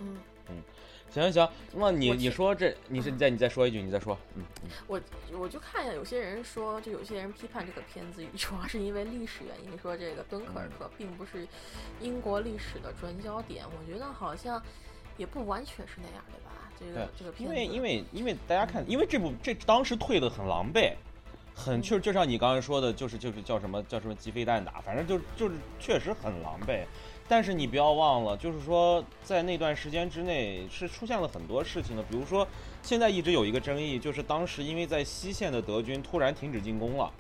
[0.01, 0.17] 嗯。
[1.15, 4.99] 行行行，那你你说这，你是你再你再说一句，你再说，嗯嗯我
[5.39, 11.47] 我就看一下有些人说，就有些人批判这个片子， 主要是因为历史原因，说这个敦刻尔克并不是
[12.01, 13.63] 英国历史的转角点。
[13.65, 14.61] 我觉得好像
[15.15, 16.51] 也不完全是那样，对吧？
[16.77, 20.91] 这个这个片子，因为因为因为大家看，因为这部这当时退的很狼狈，
[21.55, 26.83] 很就就像你刚才说的，就是就是叫什么叫什么鸡飞蛋打，反正就就是确实很狼狈。
[27.27, 32.47] 但是你不要忘了，就是说在那段时间之内是出现了很多事情的，比如说
[32.81, 37.11] 现在一直有一个争议，就是当时因为在西线的德军突然停止进攻了。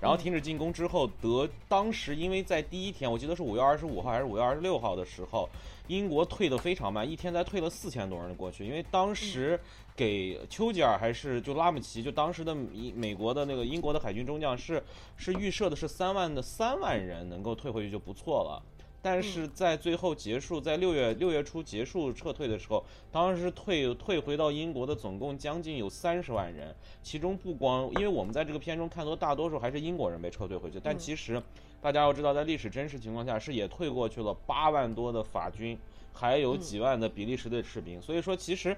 [0.00, 5.46] 然后停止进攻之后，德当时因为在第一天，我记得是五月二十五号还是五月二十六号的时候，
[5.88, 8.64] 英国退得非常慢，一天才退了四千多人过去。
[8.64, 9.60] 因为当时
[9.94, 14.82] 给丘吉尔还是就拉姆齐，就当时的美美国的那个英国的海军中将是
[15.18, 18.62] 是预设的是三万的三万人能够退回去就不错了。
[19.02, 31.42] 但是在最后结束，在六月六月初结束撤退的时候，当时退退回到英国的总共将近有三十万人，其中不光因为我们在这个片中看到大多数还是英国人被撤退回去，但其实
[31.80, 35.78] 大家要知道，在历史真实情况下是也退过去了八万多的法军，
[36.12, 38.76] 还有几万的比利时的士兵，所以说其实。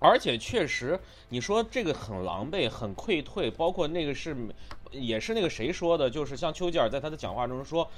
[0.00, 0.98] 而且确实，
[1.28, 4.36] 你说这个很狼狈、很溃退，包括那个是，
[4.90, 7.88] 也是那个谁说的，就是像丘吉尔在他的讲话中说。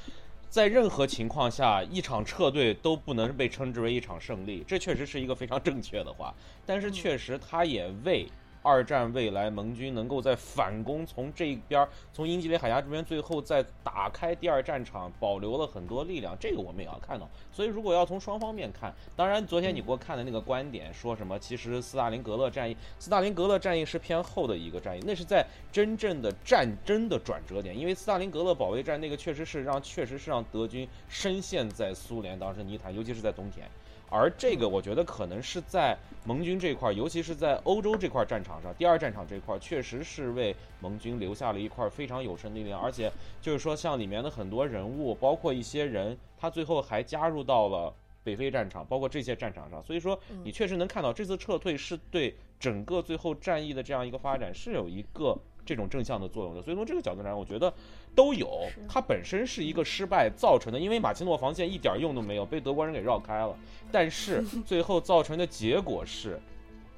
[0.50, 6.34] 在任何情况下，一场撤队都不能被称之为一场胜利，这确实是一个非常正确的话。
[6.66, 8.26] 但是确实，他也为
[8.62, 16.36] 二战未来盟军能够在反攻从这边，从英吉利海峡这边最后再打开第二战场，保留了很多力量。
[16.38, 17.28] 这个我们也要看到。
[17.52, 21.38] 所以，如果要从双方面看，当然，昨天你给我看的那个观点说什么？
[21.38, 27.76] 其实斯大林格勒战役，斯大林格勒战役是偏后的一个战役，那是在真正的战争的转折点。
[27.76, 33.66] 因为斯大林格勒保卫战那个确实是让，确实是让德军深陷在苏联当时泥潭，尤其是在冬天。
[34.10, 42.80] 而这个，我觉得可能是在盟军这块，尤其是在欧洲这块战场上，第二战场这块，确实是为盟军留下了一块非常有生力量。
[42.80, 47.94] 而且就是说，像里面的很多人物，包括一些人，他最后还加入到了
[48.24, 49.82] 北非战场，包括这些战场上。
[49.82, 55.38] 所以说，你确实能看到这次撤退是对整个最后战役的这样一个发展是有一个
[55.70, 56.60] 这种正向的作用的。
[56.60, 57.72] 所以从这个角度来讲，我觉得。
[58.12, 63.56] 都有，它本身是一个失败造成的，因为马奇诺防线一点用都没有，被德国人给绕开了。
[63.92, 66.36] 但是 最后造成的结果是，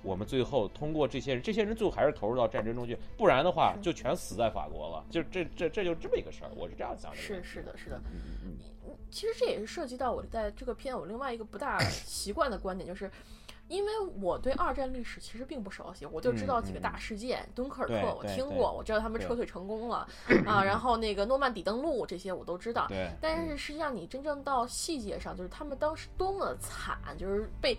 [0.03, 5.05] 我们最后通过这些人，这些人最后还是投入到战争中去，不然的话就全死在法国了。
[5.11, 7.17] 就这这这就这么一个事儿，我是这样想的。
[7.19, 8.01] 是是的是的，
[9.11, 13.11] 其实这也是涉及到我在这个片我另外一个不大习惯的观点，就是。
[13.73, 20.07] 因为我对二战历史其实并不熟悉，我就知道几个大事件，敦刻尔克我听过，我知道他们撤退成功了
[20.45, 22.87] 啊，然后那个诺曼底登陆这些我都知道。
[22.89, 23.11] 对。
[23.19, 27.75] 但是实际上你真正到细节上，就是他们当时多么惨，就是被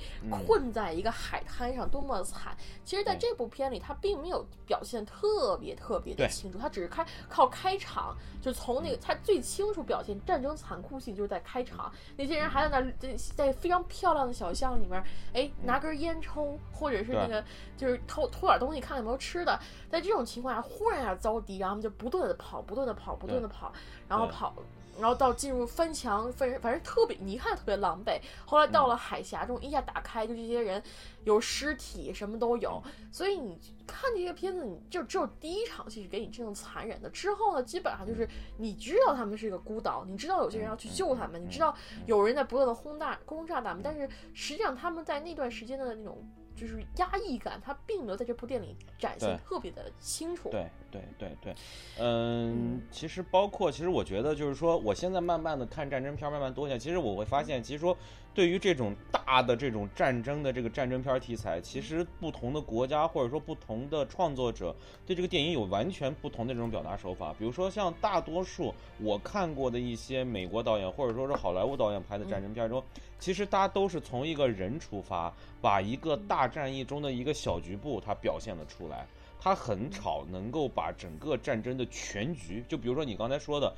[0.48, 2.58] 困在一个海滩上多么惨。
[2.84, 15.04] 其实，在这部片里，他并没有表现特别特别的清楚，他只是开靠开场，就从那个他最清楚表现战争残酷性就是在开场，那些人还在那在在非常漂亮的小巷里面，
[15.34, 15.83] 哎拿。
[15.84, 17.44] 根烟抽，或者是那个，
[17.76, 19.60] 就是偷偷点东西，看有没有吃的。
[19.90, 23.74] 在这种情况下，忽然要遭敌，然后他们就不断的跑，不断的跑，不断的跑，
[24.08, 24.56] 然后跑，
[25.00, 28.20] 然后到进入翻墙，反正反正特别，你一看特别狼狈。
[28.46, 30.82] 后来到了海峡中，一下打开，就这些人
[31.24, 32.82] 有尸体，什么都有。
[33.12, 38.28] 所以你看这些片子，你就只有第一场戏是给你这种残忍的，之后呢，基本上就是
[38.58, 41.76] 你知道他们是一个孤岛，你知道有些人要去救他们，你知道
[42.06, 46.24] 有人在不断的轰炸轰炸他们，但是实际上他们在那段时间的那种。
[46.68, 50.50] 就是压抑感，它并没有在这部电影展现特别的清楚。
[50.50, 51.56] 对对对对，
[52.00, 57.98] 嗯，其实包括，其实我觉得就是说，我现在慢慢的看战争片，慢慢多一点，其实我会发现，其实说。
[58.34, 67.32] 对于这种大的这种战争的这个战争片题材，其实不同的国家或者说不同的创作者对这个电影有完全不同的这种表达手法。
[67.38, 72.84] 比如说像大多数我看过的一些美国导演或者说是好莱坞导演拍的战争片中，
[73.20, 79.06] 其实大家都是从一个人出发，把一个大战役中的一个小局部它表现了出来。
[79.40, 83.72] 它很少能够把整个战争的全局，就比如说你刚才说的，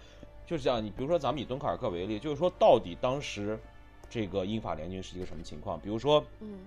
[0.46, 3.60] 就像你比如说咱们以敦刻尔克为例，就是说到底当时。
[4.10, 6.60] 这个英法联军是一个什么情况，比如说，嗯，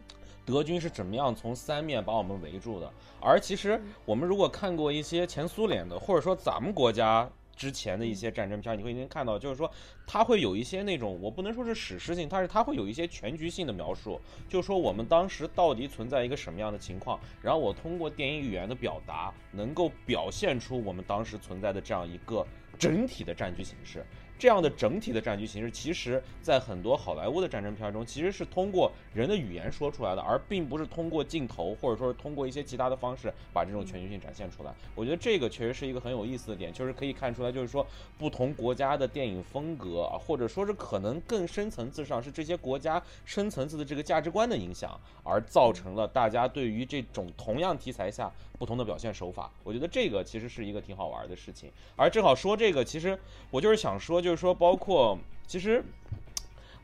[0.45, 2.93] 德军是怎么样从三面把我们围住的。
[3.21, 9.69] 而其实我们如果看过一些前苏联的，或者说咱们国家之前的一些战争片，你会能看到，就是说
[10.07, 22.47] 它会有一些那种我不能说是史诗性，但是它会有一些全局性的描述，就是说我们当时到底存在一个什么样的情况，然后我通过电影语言的表达，能够表现出我们当时存在的这样一个
[22.79, 24.07] 整体的战局形势。
[24.39, 34.73] 这样的整体的战局形势，其实，在很多好莱坞的战争片中，其实是通过人的语言说出来的，而并不是通过镜头，或者说是通过一些其他的方式把这种全局性展现出来。
[34.95, 37.85] 我觉得这个确实是一个很有意思的点，就是可以看出来，就是说
[38.17, 49.51] 不同国家的电影风格啊，或者说是可能更深层次上是这些国家深层次的这个价值观的影响，而造成了大家对于这种同样题材下不同的表现手法。
[49.63, 51.71] 我觉得这个其实是一个挺好玩的事情。
[51.97, 53.19] 而正好说这个，其实
[53.51, 55.83] 我就是想说，就是说，包括其实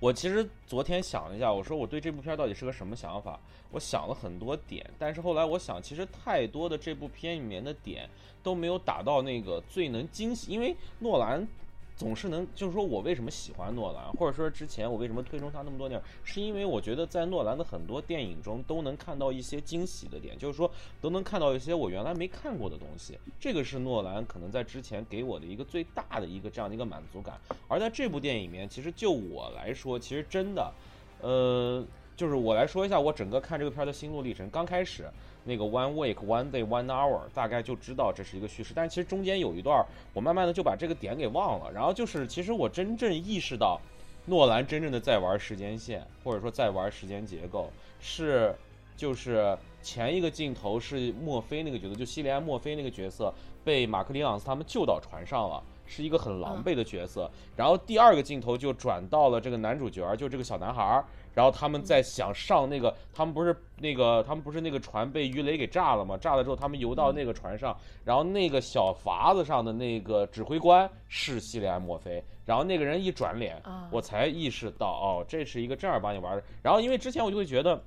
[0.00, 3.38] 我其实昨天想了一下，我说我对这部片到底是个什么想法？
[3.72, 8.08] 我想了很多点，但是后来我想，其实太多的这部片里面的点
[8.42, 11.46] 都没有打到那个最能惊喜，因为诺兰。
[11.96, 23.16] 总是能，就是说我为什么喜欢诺兰，或者说之前我为什么推崇他那么多年，是因为我觉得在诺兰的很多电影中都能看到一些惊喜的点，就是说都能看到一些我原来没看过的东西。
[23.38, 27.38] 这个是诺兰可能在之前给我的一个最大的一个这样的一个满足感。
[27.68, 30.72] 而在这部电影里面，其实就我来说，其实真的，
[31.20, 31.84] 呃，
[32.16, 34.50] 就是我来说一下我整个看这个片的心路历程。
[34.50, 35.08] 刚开始。
[35.44, 41.70] 那个 one week one day one hour 大概就知道这是一个叙事，但其实中间有一段我慢慢的就把这个点给忘了。
[41.70, 43.80] 然后就是其实我真正意识到，
[44.26, 48.54] 诺兰真正的在玩时间线，或者说在玩时间结构，是
[48.96, 57.30] 就是前一个镜头是墨菲那个角色，就西里安墨菲那个角色被马克里昂斯他们救到船上了，是一个很狼狈的角色。
[57.54, 61.04] 然后第二个镜头就转到了这个男主角，就这个小男孩儿。
[61.34, 66.16] 然后他们在想上那个，他们不是那个，他们不是那个船被鱼雷给炸了吗？
[66.16, 76.44] 炸了之后，他们游到那个船上，然后那个小筏子上的那个指挥官是西里安·墨菲，然后那个人一转脸，我才意识到，哦，这是一个正儿八经玩的。
[76.62, 77.82] 然后因为之前我就会觉得，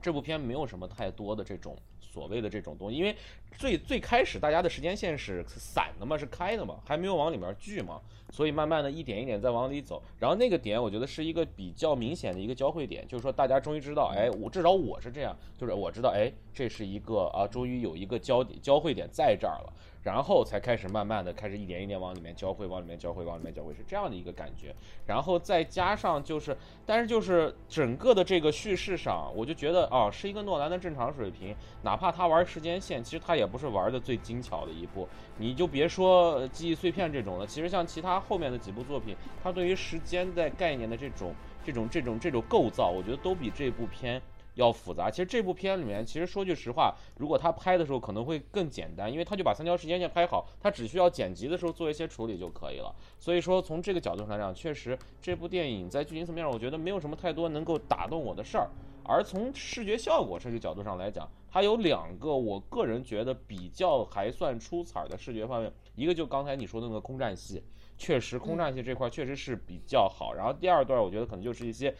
[0.00, 3.16] 这部片没有什么太多的这种所谓的这种东西，因为
[3.56, 8.00] 最最开始大家的时间线是散的嘛，是开的嘛，还没有往里面聚嘛。
[8.30, 19.72] 所以慢慢的一点一点在往里走，然后那个点我觉得是一个比较明显的一个交汇点，就是说大家终于知道，哎，我至少我是这样，就是我知道，哎，这是一个啊，终于有一个交点交汇点在这儿了。
[20.02, 24.74] 然后才开始慢慢的开始一点一点往里面交汇，往里面交汇，往里面交汇，是这样的一个感觉。
[25.06, 31.54] 然后再加上就是，但是就是整个的这个叙事上，我就觉得啊，是一个诺兰的正常水平。
[31.82, 35.08] 哪怕他玩时间线，其实他也也不是玩的最精巧的一部。
[35.38, 44.22] 你就别说记忆碎片这种了，其实像其他后面的几部作品，它对于时间的概念的这种、这种、这种、这种构造，我觉得都比这部片。
[44.54, 52.94] 要复杂，其实这部片里面，其实说句实话，如果他拍的时候可能会更简单，因为他就把三条时间线拍好，他只需要剪辑的时候做一些处理就可以了。
[53.18, 58.68] 所以说从这个角度上来讲，确实这部电影在剧情层面上，我觉得没有什么太多能够打动我的事儿。
[59.04, 67.62] 而从视觉效果这个角度上来讲，它有两个我个人觉得比较还算出彩的视觉方面，一个就刚才你说的那个空战戏，
[67.98, 70.32] 确实空战戏这块确实是比较好。
[70.32, 71.94] 然后第二段，我觉得可能就是一些。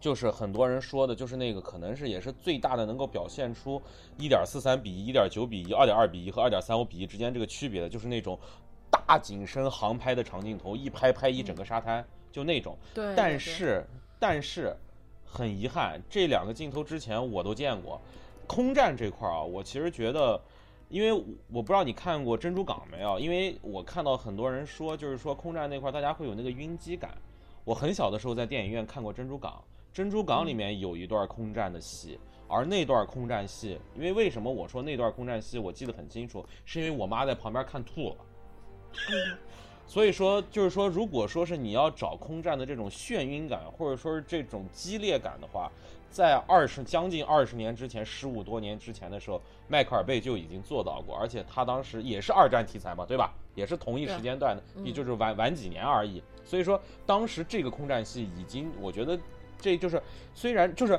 [0.00, 3.82] 就是很多人说的，就是那个可能是也是最大的能够表现出
[4.16, 8.38] 一点四三比一、一点九比一、二点二比一和二点三五比一之间这个区别的，就是那种
[8.92, 12.78] 大景深航拍的长镜头，一拍拍一整个沙滩，就那种。
[12.94, 13.12] 对。
[13.16, 13.84] 但是，
[14.20, 14.72] 但是
[15.24, 18.00] 很遗憾，这两个镜头之前我都见过。
[18.48, 20.40] 空战这块啊，我其实觉得，
[20.88, 21.12] 因为
[21.52, 23.20] 我不知道你看过《珍珠港》没有？
[23.20, 27.10] 因为我看到很多人说，就是说空战那块大家会有那个晕机感。
[27.64, 29.52] 我很小的时候在电影院看过《珍珠港》。
[29.92, 38.16] 珍珠港里面有一段空战的戏，而那段空战戏，因为为什么我说那段空战戏我记得很清楚，是因为我妈在旁边看吐了。
[39.86, 45.72] 所以说，就是说，如果说是你要找空战的这种眩晕感，或者说是这种激烈感的话，
[46.10, 53.32] 在二十将近二十年之前，十五多年之前的时候，迈克尔贝就已经做到过，而且他当时也是二战题材嘛，对吧？
[53.54, 56.22] 也是同一时间段的，也就是晚晚几年而已。
[56.44, 59.18] 所以说，当时这个空战戏已经，我觉得。
[59.60, 60.00] 这就是，
[60.36, 60.96] 虽然就是，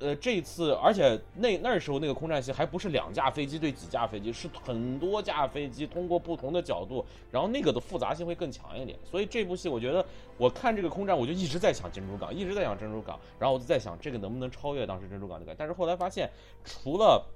[0.00, 8.96] 呃，这次，而且那那时候那个空战戏还不是两架飞机对几架飞机，是很多架飞机通过不同的角度，然后那个的复杂性会更强一点。
[9.04, 10.04] 所以这部戏，我觉得
[10.36, 15.52] 我看这个空战，我就一直在想珍珠港，一直在想珍珠港，然后我就在想这个能不能超越当时珍珠港那个。
[15.52, 16.30] 但是后来发现，
[16.64, 17.26] 除了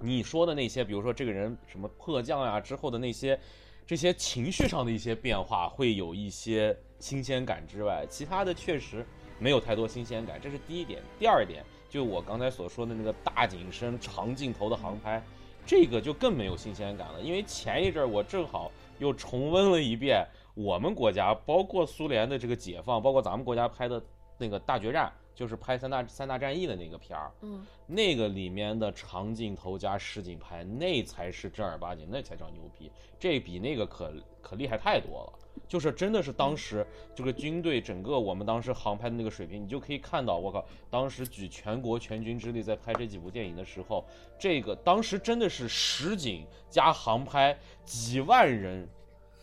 [0.00, 3.38] 你说的那些，比如说这个人什么迫降呀之后的那些
[3.86, 9.04] 这些情绪上的一些变化会有一些新鲜感之外，其他的确实。
[9.40, 11.00] 没有太多新鲜感，这是第一点。
[11.16, 15.22] 第二点，就我刚才所说的那个大景深、长镜头的航拍，
[15.64, 17.20] 这个就更没有新鲜感了。
[17.20, 24.02] 因为前一阵儿我正好又重温了一遍我们国家，包括苏联的这个解放，包括咱们国家拍的
[24.36, 34.12] 那个大决战，就是拍三大三大战役的那个片儿，嗯，那个里面的长镜头加实景拍，那才是正儿八经，那才叫牛逼，这比那个可
[34.42, 35.38] 可厉害太多了。
[35.68, 36.84] 就是真的是当时
[37.14, 44.04] 这个军队整个我们当时航拍的那个水平，你就可以看到，我靠，当时举全国全军之力在拍这几部电影的时候，
[44.40, 48.88] 这个当时真的是实景加航拍，几万人，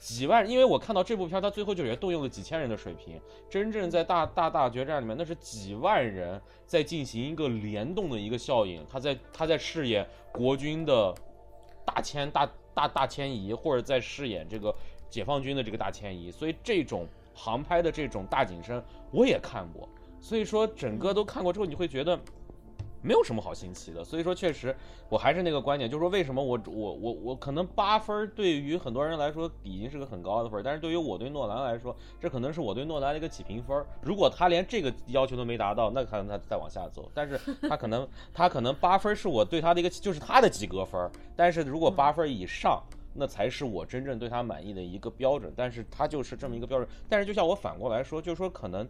[0.06, 11.12] 几万，因为我看到这部片，它最后就也动用了几千人的水平，真正在大大大决战里面，那是几万人在进行一个联动的一个效应，他在他在饰演国军的
[11.84, 14.76] 大迁大大大迁移，或者在饰演这个。
[15.08, 19.88] 解放军的这个大迁移，所以这种航拍的这种大景深我也看过，
[20.20, 22.20] 所以说整个都看过之后，你会觉得
[23.06, 24.04] 没有什么好新奇的。
[24.04, 24.76] 所以说，确实
[25.08, 33.86] 我还是那个观点，就是说为什么我我我我可能八分对于很多人来说已经是个很高的分，但是对于我对诺兰来说，这可能是我对诺兰的一个起评分。
[34.02, 37.10] 如果他连这个要求都没达到，那可能他再往下走。
[37.14, 37.40] 但是
[37.70, 42.82] 他可能他可能八分是我对他的一个就是他的及格分，但是如果八分以上。
[43.18, 46.86] 那才是我真正对他满意的一个标准，但是他就是这么一个标准。
[47.08, 48.86] 但是就像我反过来说，就是说可能，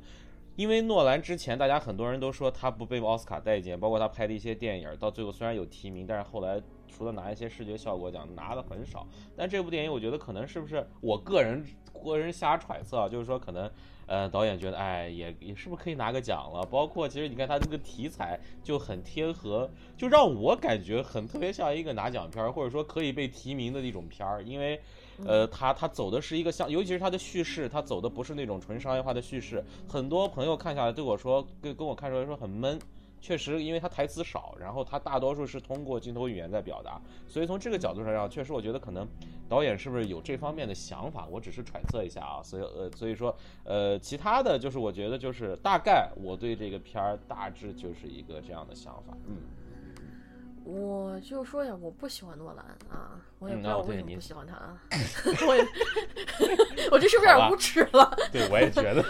[0.56, 9.08] 因为诺兰之前大家很多人都说他不被奥斯卡待见，包括他拍的一些电影，到最后虽然有提名，但是后来除了拿一些视觉效果奖，拿的很少。
[9.36, 11.66] 但这部电影我觉得可能是不是我个人
[12.04, 13.70] 个人瞎揣测啊，就是说可能。
[14.08, 16.64] 呃，导演觉得，哎，也也是不是可以拿个奖了？
[16.68, 24.44] 包括其实你看他这个题材就很贴合，就让我感觉很特别像一个拿奖片儿，或者说可以被提名的一种片儿。
[24.44, 24.80] 因为，
[25.26, 29.64] 呃，他他走的是一个像，尤其是他的叙事，他走的不是那种纯商业化的叙事。
[29.88, 32.80] 很多朋友看下来对我说，跟跟我看出来说很闷。
[33.22, 39.08] 确实，因为他台词少，然后他大多数是通过镜头语言在表达，所以从这个角度上讲，确实我觉得可能
[39.50, 42.44] 导演是不是有这方面的想法，我只是揣测一下啊。
[42.44, 49.38] 所以呃，所以说呃，其他的就是我觉得就是大概我对这个片儿大致就是一个这样的想法，嗯。
[50.66, 54.82] 我就说一下，我不喜欢诺兰啊，我也不知道我为什么不喜欢他啊。
[55.48, 55.64] 我也，
[56.90, 58.18] 我这是不是有点无耻了？
[58.32, 59.06] 对，我也觉得。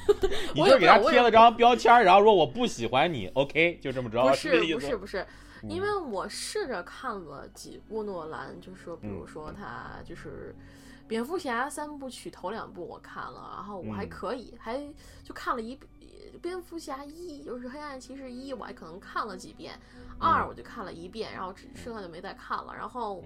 [0.54, 4.22] 你就给他贴了张标签，然后说我不喜欢你，OK，就这么着。
[4.22, 5.26] 不是不是不是，
[5.62, 10.54] 因为我试着看了几部诺兰，就说比如说他就是
[11.06, 14.78] 蝙蝠侠三部曲头两部我看了，然后我还可以，还
[15.24, 15.78] 就看了一
[16.42, 19.78] 蝙蝠侠一，就是黑暗骑士一，我还可能看了几遍。
[20.18, 22.74] 二我就看了一遍，然后剩下就没再看了。
[22.74, 23.22] 然后，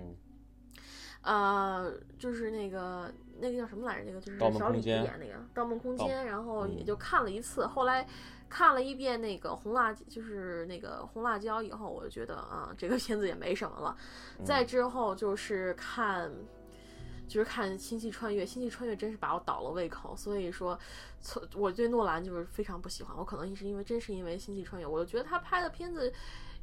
[1.22, 4.04] 呃，就是那个那个叫什么来着？
[4.04, 7.66] 那个就是小李子演那个《盗梦空间》，然后也就看了一次。
[7.66, 8.06] 后来
[8.48, 13.96] 看了一遍那个红辣，就是那个红辣椒以后，我就觉得啊，这个片子也没什么了。
[14.44, 16.30] 再之后就是看，
[17.28, 20.14] 就是看《星际穿越》，《星际穿越》真是把我倒了胃口。
[20.16, 20.78] 所以说，
[21.20, 23.16] 从我对诺兰就是非常不喜欢。
[23.16, 26.12] 我可能也是因为真是因为《星际穿越》，我就觉得他拍的片子。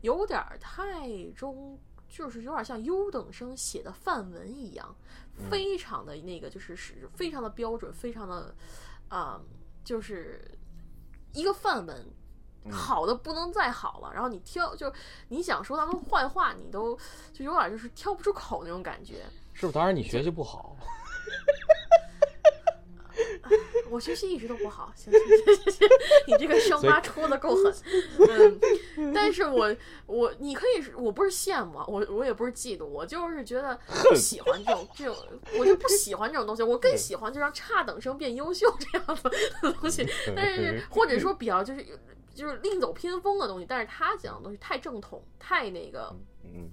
[0.02, 1.78] 有点太中，
[2.08, 4.96] 就是有点像优等生写的范文一样，
[5.50, 8.56] 非常的那个，就是是非常的标准，非常的，
[9.10, 9.42] 啊，
[9.84, 10.58] 就是
[11.34, 12.08] 一个范文，
[12.72, 14.12] 好的不能再好了。
[14.14, 14.92] 然后你挑，就
[15.28, 16.98] 你想说他们坏话，你都
[17.34, 19.26] 就有点就是挑不出口那种感觉。
[19.54, 19.74] 是不是？
[19.74, 20.78] 当然你学习不好。
[23.90, 25.90] 我学习一直都不好，行行行行行，
[26.28, 27.74] 你这个伤疤戳的够狠，
[28.98, 29.76] 嗯，但是我
[30.06, 33.78] 我你可以，我不是羡慕，我我也不是嫉妒，我就是觉得
[34.10, 35.16] 不喜欢这种这种，
[35.58, 39.08] 我就不喜欢这种东西，我更喜欢就让差等生变优秀这样
[39.64, 41.86] 的东西，但是或者说比较就是
[42.34, 46.70] 就是另走偏锋的东西，但是他讲的东西太正统，太那个，嗯。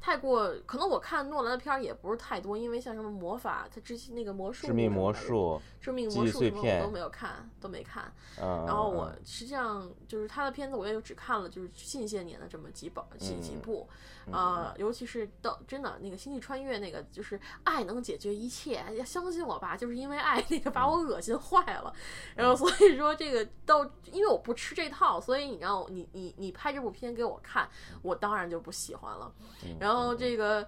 [0.00, 8.12] 太过，可能我看诺兰的片儿也不是太多，因为像什么魔法，他之前那个魔术，致命魔术，致命魔术什么我都没有看，都没看。
[8.36, 13.88] 然后我实际上就是他的片子，我也就只看了就是近些年的这么几本几几部。
[14.30, 21.92] 啊，尤其是到真的那个星际穿越那个，就是爱能解决一切，要相信我吧，就是因为爱那个把我恶心坏了，
[22.36, 23.82] 然后所以说这个到，
[24.12, 27.68] 因为我不吃这套，所以你让你你你拍这部片给我看，
[28.02, 29.32] 我当然就不喜欢了。
[29.80, 30.66] 然后这个，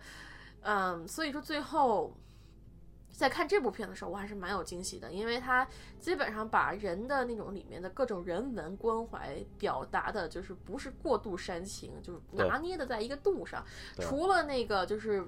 [0.62, 2.16] 嗯，所以说最后。
[3.14, 5.68] 在看这部片的时候，我还是蛮有惊喜的，因为它
[6.00, 13.62] 基本上把人的那种里面的各种人文关怀表达的，就是不是过度煽情，就是拿捏的在一个度上。
[14.00, 15.22] 除了那个就是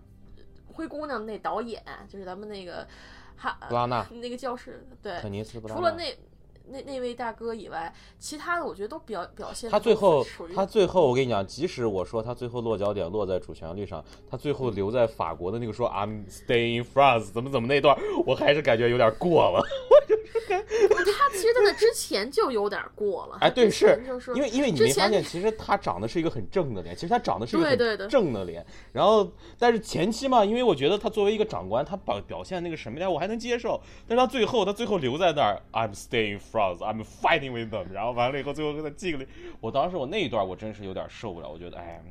[0.66, 2.88] 灰姑娘那导演，就是咱们那个
[3.36, 6.18] 哈布拉纳那个教室，对，肯尼斯除了那
[6.66, 19.62] 那那位大哥以外，其他的我觉得都表表现他最后他最后我跟你讲，即使我说他最后落脚点落在主旋律上，他最后留在法国的那个说 I'm staying in France 怎么怎么那段，我还是感觉有点过了。
[20.48, 23.38] 他其实在那之前就有点过了。
[23.40, 28.64] 哎，对，是就是因为因为你没发现，其实他长得是一个很正的脸，其实他长得是一个很正的脸。
[28.92, 33.80] 然后，但是前期嘛，因为我觉得他作为一个长官，他表表现那个什么呀，我还能接受。
[34.08, 37.92] 但是他最后，他最后留在那儿，I'm staying France, I'm fighting with them。
[37.92, 39.24] 然后完了以后，最后给他敬了。
[39.60, 42.02] 我当时我那一段我真是有点受不了，我觉得哎，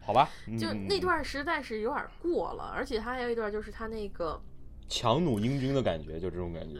[0.00, 0.28] 好吧，
[0.58, 4.40] 就嗯那段实在是有点过了，而且他还有一段就是他那个
[4.88, 6.78] 强弩英军的感觉，就这种感觉。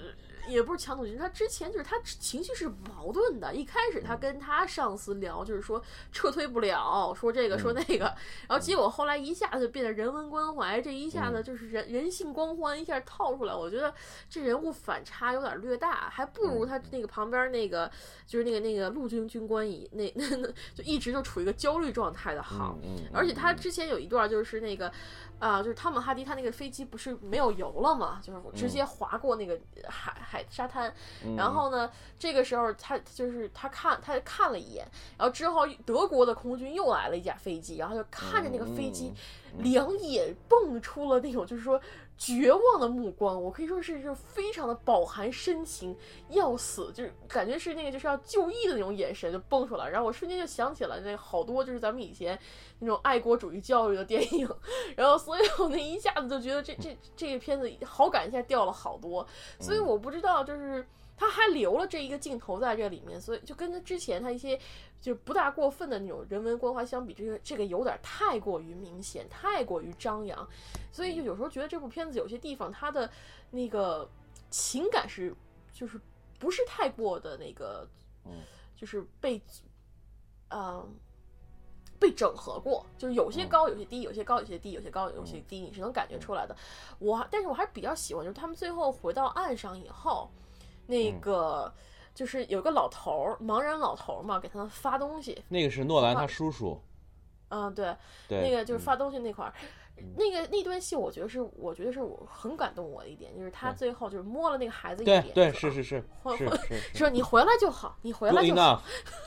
[0.48, 3.54] 也不是强弩军，他之前就是他情绪是矛盾的。
[3.54, 5.82] 一开始嗯他跟他上司聊，就是说
[6.12, 8.04] 撤退不了，说这个说嗯那个，
[8.48, 13.54] 然后结果后来一下子就变得人文关怀，这一下子嗯就是人人性光环一下套出来。
[13.54, 13.92] 我觉得
[14.28, 17.90] 这人物反差有点略大，还不如他那个旁边那个
[18.26, 22.78] 就是那个那个陆军军官一那那那就一直就处于一个焦虑状态的好。
[23.12, 24.92] 而且他嗯之前有一段就是那个，
[25.38, 30.92] 啊、就是汤姆哈迪他那个飞机不是没有油了嘛，就是直接划过那个海海沙滩，
[31.24, 31.36] 嗯。
[31.36, 34.86] 然后呢，这个时候他就是他看他看了一眼，
[35.18, 39.12] 然后之后德国的空军又来了一架飞机，然后就看着那个飞机，
[39.58, 41.80] 两眼蹦出了那种就是说
[42.16, 45.96] 绝望的目光，我可以说是是非常的饱含深情，
[46.30, 52.38] 要死就是感觉是那个就是要就义的那种眼神就蹦出来，然后我瞬间就想起了那好多就是咱们以前
[52.78, 54.48] 那种爱国主义教育的电影，
[54.96, 59.26] 然后所以我那一下子就觉得这这这个片子好感一下掉了好多，
[59.58, 60.86] 所以我不知道就是。
[61.16, 64.58] 他还留了这一个镜头在这里面，所以就跟他之前他一些
[65.04, 70.48] 就是不大过分的那种人文关怀相比，这个这个有点太过于明显，太过于张扬，
[70.90, 73.10] 所以就有时候觉得这部片子有些地方它的
[73.50, 74.08] 那个
[74.48, 75.36] 情感是
[75.74, 76.00] 就是
[76.38, 77.86] 不是太过的那个，
[78.24, 78.32] 嗯
[78.74, 79.38] 就是被
[80.48, 80.96] 嗯。
[82.00, 83.48] 被整合过，就是有些嗯。
[83.48, 86.54] 高，有些低，有些高，有些低，有些高，有些低，你是能感觉出来的。
[86.98, 90.28] 我，但是我还是比较喜欢，就是他们最后回到岸上以后，
[90.86, 91.20] 那嗯。
[91.20, 91.72] 个
[92.14, 95.44] 就是有个老头儿，盲人老头儿嘛，给他们发东西。
[95.48, 96.80] 那个是诺兰他叔叔，
[97.48, 97.94] 嗯，对，
[98.28, 99.52] 对，那个就是嗯发东西那块儿，
[100.16, 106.04] 那个那段戏，我觉得是，我觉得是我很感动我的一点，就是他最后就是摸了那个孩子一点，对是是是
[106.36, 108.82] 是是是 说你回来就好，你回，good 来就好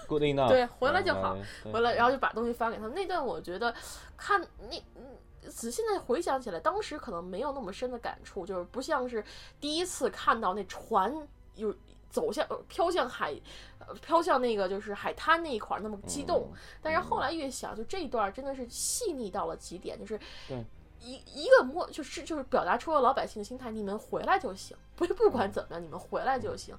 [0.07, 1.37] ，enough，good enough， 对回来就好
[1.71, 2.87] 回来，然后就把东西发给他。
[2.87, 3.73] 那段我觉得
[4.15, 4.77] 看那。
[4.95, 5.17] 嗯
[5.49, 9.23] 仔细的回想起来，当时可能没有那么深的感触，就是不像是
[9.61, 11.25] 第一次看到那船
[11.55, 11.73] 有
[12.09, 13.33] 走向呃飘向海，
[13.79, 16.49] 呃飘向那个就是海滩那一块儿那么激动。
[16.51, 20.63] 嗯但是后来越想，就这一段真的是细腻到了极点，就是对
[20.99, 26.75] 一一个摸就是就是表达出了老百姓的心态，你们回来就行，不不管怎么样，你们回来就行。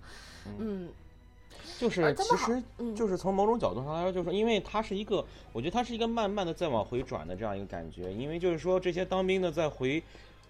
[0.58, 0.90] 嗯，
[1.78, 8.12] 就是其实嗯就是从某种角度上来说，就是，因为它是一个，我觉得它是一个慢慢的在往回转的这样一个感觉。
[8.12, 10.02] 因为就是说，这些当兵的在回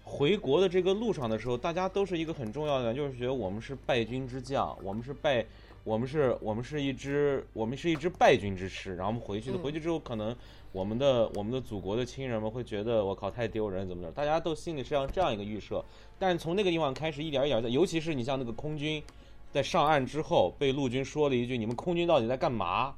[0.09, 5.45] 回国的这个路上的时候，大家都是一个很重要的，就是觉得我们是败军之将，我们是败，
[5.83, 8.95] 我们是我们是一支我们是一支败军之师。
[8.95, 10.35] 然后我们回去的，嗯回去之后可能
[10.71, 15.85] 我们的我们的祖国的亲人们会觉得我靠太丢人怎么着，大家都心里是这样这样一个预设。
[16.17, 19.01] 但是从那个地方开始，一点一点的，尤其是你像那个空军。
[19.51, 22.93] 在上岸之后，被陆军说了一句：“你们空军到底在干嘛？”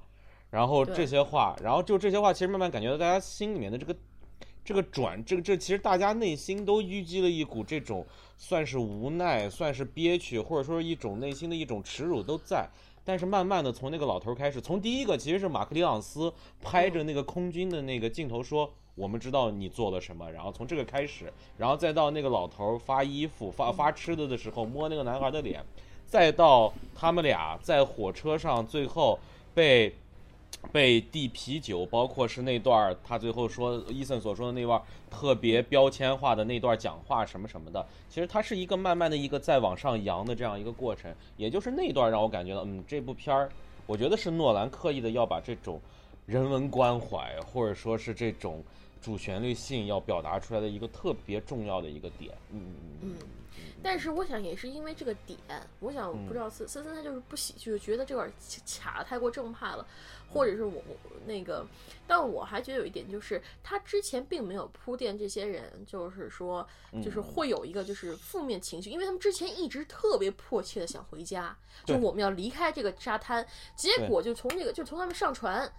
[0.52, 3.96] 然后这些话，然后就这些话，其实慢慢感觉到大家心里面的这个
[4.64, 8.06] 这个转，这个这其实大家内心都淤积了一股这种
[8.38, 12.68] 算是无奈，算是憋屈，或者说是一种内心的一种耻辱都在。
[13.04, 16.32] 但是慢慢的从那个老头开始，从第一个其实是马克里昂斯
[16.62, 18.72] 拍着那个空军的那个镜头说。
[18.94, 25.64] 我们知道你做了什么，然后从这个开始，然后再到那个老头发衣服、发发吃的的时候摸那个男孩的脸，
[26.06, 29.18] 再到他们俩在火车上最后
[29.54, 29.96] 被
[30.72, 43.50] 被递啤酒，包括是那段他最后说伊森所说的那段特别标签化的那段讲话什么什么的，其实它是一个慢慢的一个再往上扬的这样一个过程，也就是那段让我感觉到，嗯，这部片儿，
[43.86, 45.82] 我觉得是诺兰刻意的要把这种
[46.26, 48.64] 人文关怀或者说是这种
[49.02, 53.16] 主旋律性要表达出来的一个特别重要的一个点，嗯嗯嗯，
[53.82, 55.40] 但是我想也是因为这个点，
[55.80, 58.32] 我想嗯不知道森森森他就是不喜，就是觉得这块儿
[58.80, 59.86] 卡的太过正派了，
[60.30, 60.96] 或者是我我
[61.26, 61.66] 那个，
[62.06, 66.68] 但我还觉得有一点就是他之前并没有铺垫这些人，就是说
[67.04, 67.24] 就是嗯。
[67.32, 71.56] 会有一个就是负面情绪，因为他们之前一直特别迫切的想回家，
[71.86, 73.46] 就我们要离开这个沙滩，
[73.76, 75.72] 结果就从这个就从他们上船。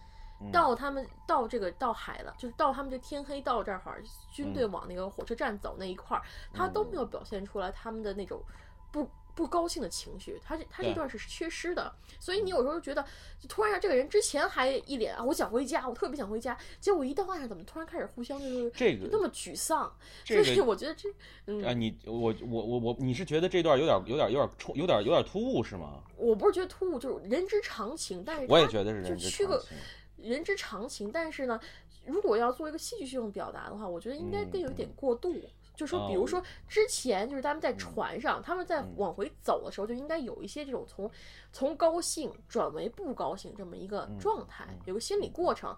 [0.42, 0.50] 嗯。
[0.52, 4.72] 到他们到这个到海了，就是到他们这天黑到这儿会儿，军队嗯。
[4.72, 6.22] 往那个火车站走那一块儿，
[6.52, 8.42] 他都没有表现出来他们的那种
[8.90, 11.90] 不不高兴的情绪，他这他这段是缺失的，
[12.20, 13.02] 所以你有时候觉得，
[13.40, 19.90] 就突然让这个人之前还一脸啊，我想回家，我特别想回家，结果一到岸上，怎么突然开始互相就是这个那么沮丧？
[20.22, 20.44] 这？
[20.44, 21.08] 所以我觉得这，
[21.46, 26.02] 嗯，啊，你我我我我，你是觉得这段有点有点有点冲，有点有点突兀是吗？
[26.18, 29.76] 我不是觉得突兀，就是人之常情，但是我也觉得是就人之常情。
[30.22, 31.60] 人之常情，但是呢，
[32.06, 35.34] 如果要做一个戏剧性的表达的话，我觉得应该更有一点过度。
[35.74, 36.26] 就说，比如哦。
[36.26, 38.92] 说之前就是他们在船上，他们在嗯。
[38.96, 41.10] 往回走的时候，就应该有一些这种从
[41.50, 45.74] 从高兴转为不高兴这么一个状态，有个心理过程。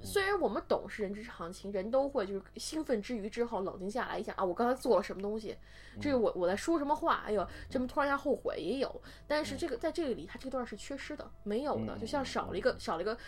[0.00, 5.56] 虽然我们懂是人之常情，人都会就是兴奋之余之后冷静下来一下啊，我刚才做了什么东西，
[6.00, 13.18] 这个我我在说什么话，哎呦，这么突然一下后悔也有，但是这个在这个里，他这段是缺失的，没有的，就像少了一个少了一个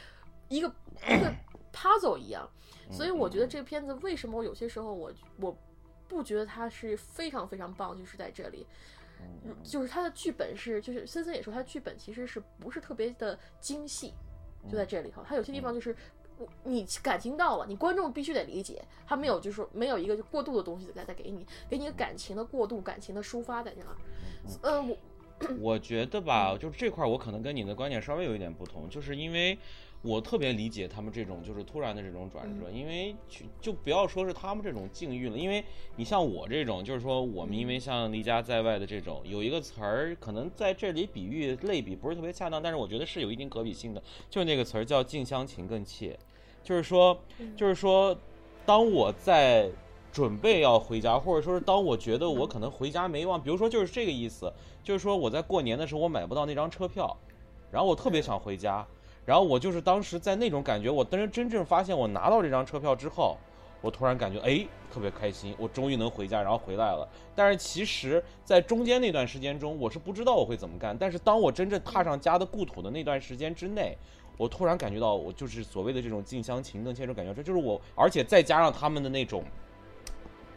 [0.49, 0.69] 一个
[1.09, 1.33] 一个
[1.73, 2.49] puzzle 一样。
[2.91, 5.57] 所以我觉得这个片子为什么我有些时候我我
[6.07, 8.67] 不觉得它是非常非常棒，就是在这里。
[9.63, 14.13] 就是它的剧本是，就是森森也说，它剧本其实是不是特别的精细，
[14.71, 15.97] 就在这里头，它有些地方就是
[16.63, 23.97] 你感情到了，你观众必须得理解，他没有就是说没有一个就过度的东西再再给你，给你一个感情的过渡、感情的抒发在这儿。
[24.61, 24.99] 呃，我
[25.59, 29.59] 我觉得吧，就是这块儿我可能跟你的观点稍微有一点不同，就是因为
[30.05, 35.65] 我特别理解他们这种就是突然的这种转折，因为就就不要说是他们这种境遇了，因为
[35.97, 46.19] 你像我这种，就是说我们因为像离家在外的这种，有一个词儿可能在这里比喻类比不是特别恰当，但是我觉得是有一定可比性的，就是那个词儿叫近乡情更怯，
[46.63, 47.19] 就是说，
[47.57, 48.15] 就是说，
[48.67, 49.71] 当我在
[50.13, 54.53] 准备要回家，或者说是当我觉得我可能回家没望，比如说就是这个意思，
[54.83, 57.17] 就是说我在过年的时候我买不到那张车票，
[57.71, 58.87] 然后我特别想回家，
[59.25, 63.37] 然后我就是当时在那种感觉，我当时真正发现我拿到这张车票之后，
[63.81, 67.09] 我突然感觉哎特别开心，我终于能回家，然后回来了。
[67.35, 73.97] 但是其实，在中间那段时间中，我是不知道我会怎么干，但是当我真正踏上家的故土的那段时间之内。
[74.37, 79.45] 我突然感觉到，我就是所谓的这种近乡情更怯这种感觉，这就是我，而且再加上他们的那种，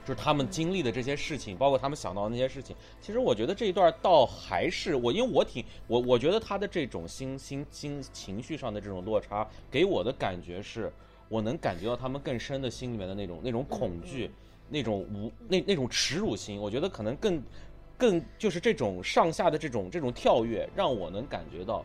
[0.08, 10.90] 就是他们经历的这些事情，包括他们想到的那些事情，其实我觉得这一段倒还是我，因为我挺我，我觉得他的这种心心心情绪上的这种落差，给我的感觉是，
[11.28, 14.32] 我能感觉到他们更深的心里面的那种那种恐惧，
[14.70, 17.44] 那种无那那种耻辱心，我觉得可能更
[17.98, 21.84] 更就是这种上下的这种这种跳跃，让我能感觉到。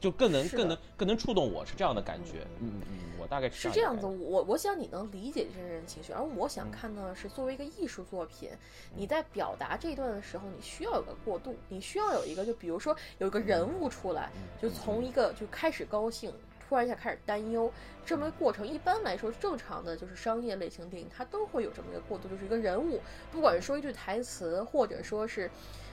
[0.00, 2.46] 就更能更能更能触动我，是这样的感觉。
[2.58, 4.06] 嗯嗯嗯，我大概这是这样子。
[4.06, 8.48] 我我想你能理解这些人情绪，而我想看到的是，作为一个艺术作品，
[8.96, 14.30] 你在表达这一段的时候，你需要有个过渡，你需要有一个，就比如说有一个人物出来，
[14.60, 16.32] 就从一个就开始高兴，
[16.66, 17.70] 突然一下开始担忧，
[18.06, 18.66] 这么一个过程。
[18.66, 25.50] 一般来说，正常的就是商业类型电影，它都会有这么一个过渡，就是一个人物，不管是说一句台词，或者说是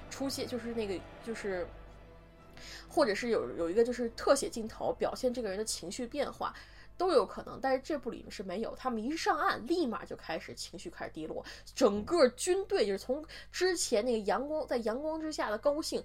[0.09, 1.67] 出现，就是那个就是。
[2.89, 6.53] 或者是有有一个就是特写镜头表现这个人的情绪变化，
[6.97, 7.59] 都有可能。
[7.61, 11.45] 但是这部里面是没有，他们一上岸立马就开始情绪开始低落，
[11.75, 16.03] 整个军队就是从之前那个阳光在阳光之下的高兴，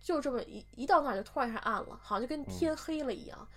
[0.00, 3.48] 就这么一一到那儿就突然一下暗了，好像就跟天黑了一样。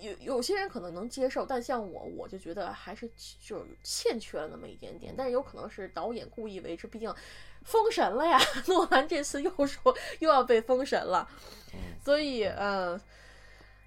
[0.00, 3.06] 有有些人可能能接受，但像我，我就觉得还是
[3.38, 5.12] 就是欠缺了那么一点点。
[5.14, 7.14] 但是有可能是导演故意为之，毕竟
[7.64, 8.38] 封神了呀。
[8.66, 11.28] 诺兰这次又说又要被封神了，
[12.04, 13.00] 所以呃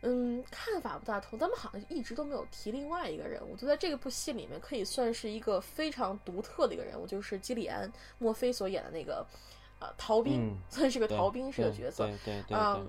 [0.02, 1.40] 嗯，看法不大同。
[1.40, 9.26] 他们好像一直都没有提另外一个人物，就在这个部戏里面可以算是一个非常独特的一个人物，就是基里安·墨菲所演的那个
[9.80, 12.06] 呃逃兵，嗯算是个逃兵式的角色。
[12.06, 12.88] 对对对嗯，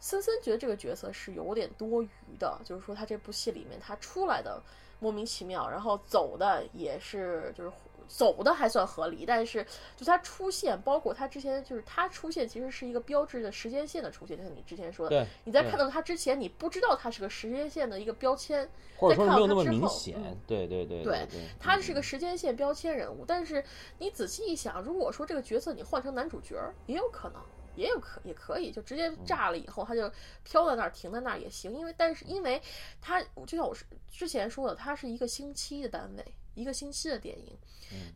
[0.00, 2.08] 森森觉得这个角色是有点多余
[2.40, 4.60] 的，就是说他这部戏里面他出来的
[4.98, 7.70] 莫名其妙，然后走的也是就是
[8.08, 9.64] 走的还算合理，但是
[9.96, 20.36] 就他出现，包括他之前就是他出现其实是一个标志的时间线的出现，就像你之前说的对，你在看到他之前你不知道他是个时间线的一个标签，或者说在看是没有那么到他之后明显嗯。
[20.46, 23.62] 对对对对对，他是个时间线标签人物，但是
[23.98, 27.42] 你仔细一想，如果说这个角色你换成男主角儿，也有可能，
[27.76, 30.10] 也有可也可以，就直接炸了以后，他就
[30.44, 31.74] 飘在那儿，停在那儿也行。
[31.74, 32.60] 因为但是因为
[33.00, 36.24] 他就像我是之前说的，他是一个星期的单位，
[36.58, 37.56] 一个星期的电影，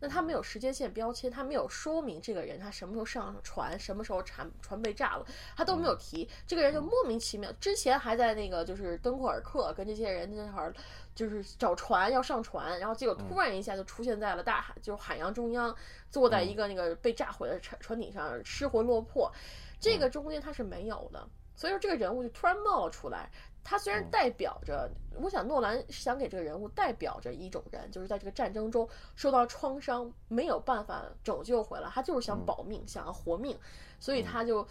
[0.01, 5.25] 那他没有时间线标签，他没有说明这个人他什么时候上船，什么时候船船被炸了，
[5.55, 6.27] 他都没有提。
[6.45, 10.73] 这个人就莫名其妙，之前还在那个就是敦刻尔克跟这些人那会儿。
[11.15, 15.75] 就是找船要上船，然后结果突然一下就出现在了大海，就是海洋中央，
[16.09, 19.31] 坐在一个那个被炸毁的船船顶上，失魂落魄。
[19.79, 23.29] 这个中间他是没有的，所以说这个人物就突然冒了出来。
[23.63, 24.09] 他虽然嗯。
[24.11, 24.89] 代表着，
[25.21, 32.45] 我想诺兰是想给这个人物代表着一种人，就是在这个战争中受到创伤，没有办法拯救回来，他就是想嗯。
[32.45, 33.57] 保命，想要活命，
[33.99, 34.67] 所以他就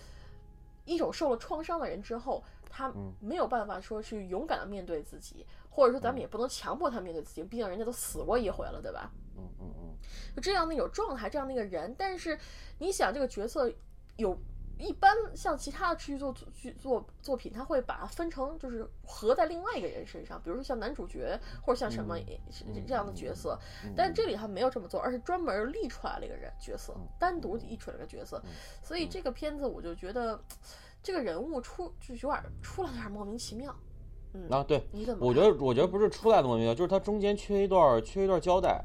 [0.84, 3.12] 一种受了创伤的人之后，他嗯。
[3.20, 9.10] 没有办法说去勇敢的面对自己，或者说咱们也不能强迫他面对自己，毕竟人家都死过一回了，对吧？
[9.34, 9.96] 嗯嗯嗯，
[10.36, 11.94] 就这样的一种状态，这样的一个人。
[11.96, 12.38] 但是
[12.78, 13.72] 你想，这个角色
[14.16, 14.36] 有
[14.82, 23.58] 一般像其他的持续作剧作作品，他会把它分成就是合在另外一个人身上，比如说像男主角或者像什么嗯这样的角色。
[23.84, 28.42] 嗯但这里他没有这么做，而是专门立出来了一个人角色嗯，单独立出来个角色。
[28.82, 30.42] 所以这个片子我就觉得
[31.02, 33.74] 这个人物出就有点出来有点莫名其妙。
[34.34, 35.26] 嗯，啊对，你怎么？
[35.26, 38.82] 我觉得我觉得不是出来的莫名其妙，就是它中间缺一段缺一段交代，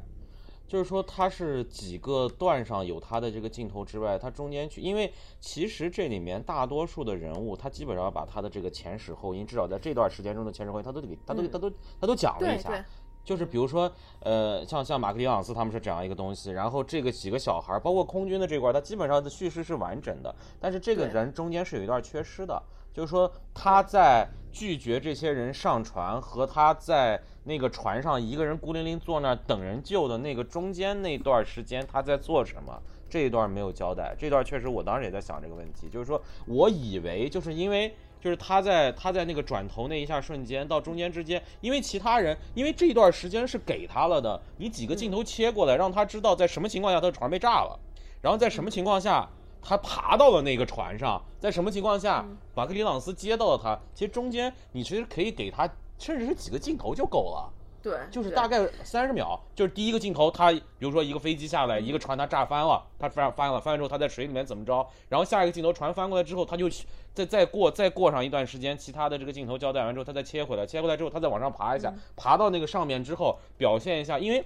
[0.68, 11.50] 就是说它是几个段上有它的这个镜头之外，它中间去，因为其实这里面大多数的人物，他基本上把他的这个前史后因，至少在这段时间中的前史后因，他都给他都嗯。
[11.50, 12.84] 他都他都讲了一下。
[13.24, 32.80] 就是比如说，呃，像像马克里昂斯他们是这样一个东西，然后这个几个小孩儿，包括空军的这块儿，他基本上的叙事是完整的，但是这个人中间是有一段缺失的，就是说他在拒绝这些人上船和他在那个船上一个人孤零零坐那儿等人救的那个中间那段时间他在做什么。
[33.10, 47.80] 这一段没有交代，这段确实我当时也在想这个问题，就是说我以为就是因为就是他在他在那个转头那一下瞬间到中间之间，因为其他人因为这一段时间是给他了的，你几个镜头切过来，让他知道在什么情况下他的船被炸了，
[48.20, 49.26] 然后在什么情况下
[49.62, 55.66] 他爬到了那个船上，在什么情况下马克里朗斯接到了他，其实中间你其实可以给他
[55.98, 57.52] 甚至是几个镜头就够了。
[57.80, 66.68] 对，就是大概三十秒，就是第一个镜头，他比如说一个飞机下来，一个船它炸翻了，他翻翻了，翻了之后他在水里面怎么着，然后下一个镜头船翻过来之后，他就
[67.14, 74.44] 再再过再过上一段时间，其他的这个镜头交代完之后，他再切回来，切回来之后他再往上爬一下，爬到那个上面之后表现一下，因为。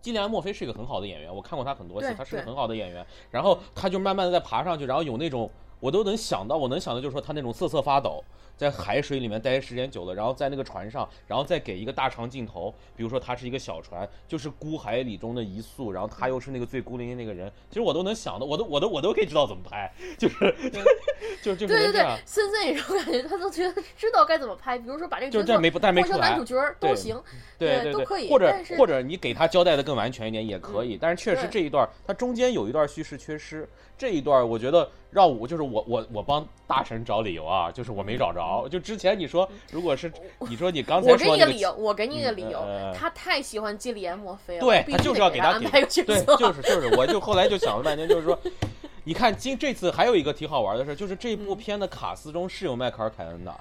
[0.00, 3.06] 基里安·墨菲是一个很好的演员，我看过他很多次他是个很好的演员。
[3.30, 5.48] 然后他就慢慢的在爬上去，然后有那种
[5.78, 8.20] 我都能想到，我能想到就是说他那种瑟瑟发抖，
[8.56, 20.54] 在海水里面待时间久了，然后在那个船上，然后再给一个大长镜头，比如说他是一个小船，就是孤海里中的一粟，然后他又是那个最孤零零那个人，其实我都能想到，我都我都我都可以知道怎么拍，就是
[21.42, 26.44] 就就对对对是这样，，森森也是我感觉他都觉得知道该怎么拍，比如说把这个角色就是这没但没出来换成男主。
[26.44, 27.22] 角儿都对行，
[27.58, 40.12] 对对对，都可以或者或者你给他交代的更完全一点也可以，但是确实这一段它中间有一段叙事缺失，这一段我觉得让我就是我我我帮大神找理由啊，就是我没找着，就之前你说如果是
[40.48, 42.62] 你说你刚才我给说那个你个理由，我给你一个理由
[42.94, 48.38] 他太喜欢基里安·墨菲了，对他就是要给他安排个角对，就是就是，我就后来就想了半天，就是说，
[49.04, 53.54] 你看今这次还有一个挺好玩的事，就是这部片的卡斯中是有迈克尔凯恩的，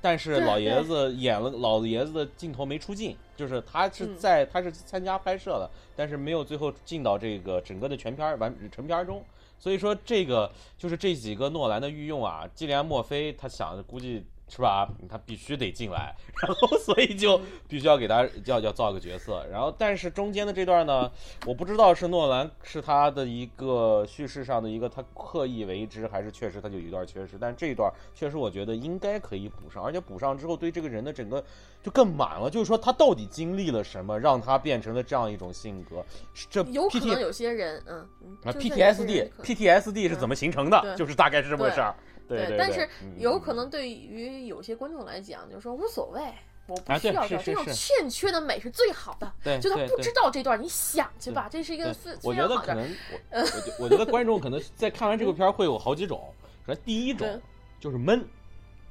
[0.00, 4.16] 但是老爷子演了老爷子的镜头没出镜，就是他是嗯。
[4.16, 9.24] 在他是参加拍摄的，但是没有最后进到这个整个的全片儿完成片儿中。
[9.58, 21.10] 所以说这个就是这几个诺兰的御用啊，既然·墨菲他想的估计是吧，他必须得进来，然后 所以就必须要给他要要造个角色，然后但是中间的这段呢，
[21.46, 31.44] 我不知道是诺兰是他的一个叙事上的一个他刻意为之，还是确实他就有一段缺失，但这一段确实我觉得应该可以补上，而且补上之后对这个人的整个
[31.82, 36.04] 就更满了，就是说他到底经历了什么，让他变成了这样一种性格，
[36.48, 40.80] 这有可能有些人，嗯，嗯啊就算有些人，PTSD PTSD 是怎么形成的？
[40.80, 40.96] 对。
[40.96, 41.94] 就是大概是这么个事儿。
[42.28, 46.20] 对对，但是嗯有可能对于有些观众来讲，就是说无所谓。
[46.66, 49.32] 我不需要这种欠缺的美是最好的。
[49.42, 52.34] 对就他不知道这段，你想去吧，这是一个我。
[52.34, 52.94] 觉得可能
[53.32, 56.30] 我我觉我觉得观众可能在看完这个片儿会有好几种。
[56.66, 57.40] 首先第一种
[57.80, 58.22] 就是闷，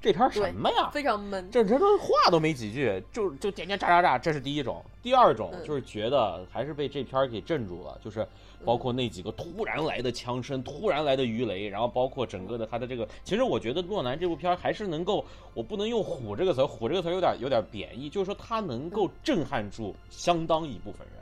[0.02, 0.90] 这片儿什么呀？
[0.92, 1.48] 非常闷。
[1.52, 4.84] 这这都话都没几句，就就点点炸炸炸，这是第一种。
[5.04, 8.28] 第二种嗯就是觉得还是被这片儿给镇住了，就是
[8.66, 21.18] 包括那几个突然来的枪声、突然来的鱼雷，然后包括整个的他的这个，其实我觉得诺兰这部片儿还是能够，我不能用“虎”这个词儿，“虎”这个词儿有点有点贬义，就是说他能够震撼住相当一部分人。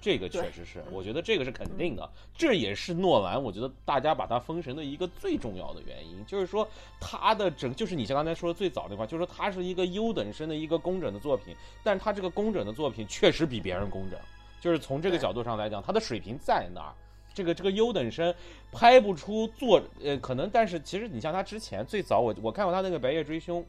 [0.00, 2.06] 这个确实是，我觉得这个是肯定的，
[2.36, 6.68] 这也是诺兰，我觉得大家把他封神的一个最重要的原因，就是说
[7.00, 14.20] 他的整，就是你像刚才说的最早那块，就是说他是一个优等生的一个工整的作品，但他这个工整的作品确实比别人工整，
[14.64, 16.94] 就是从这个角度上来讲，他的水平在那儿。
[17.34, 18.34] 这个这个优等生
[18.72, 23.60] 拍不出作，呃，可能，但是其实你像他之前最早我我看过他那个《白夜追凶》，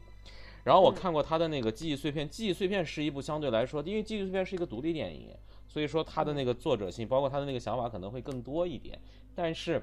[0.64, 5.28] 然后我嗯看过他的那个《记忆碎片》，《记忆碎片》是一部相对来说，因为《记忆碎片》是一个独立电影，
[5.68, 8.98] 所以说他的那个作者性，包括他的那个想法可能会更多一点。
[9.34, 9.82] 但是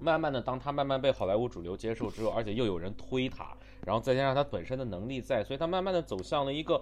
[0.00, 6.80] 慢慢的，当他慢慢被好莱坞主流接受之后，而且又有人推他，然后再加上他本身的能力在，所以他慢慢的走向了一个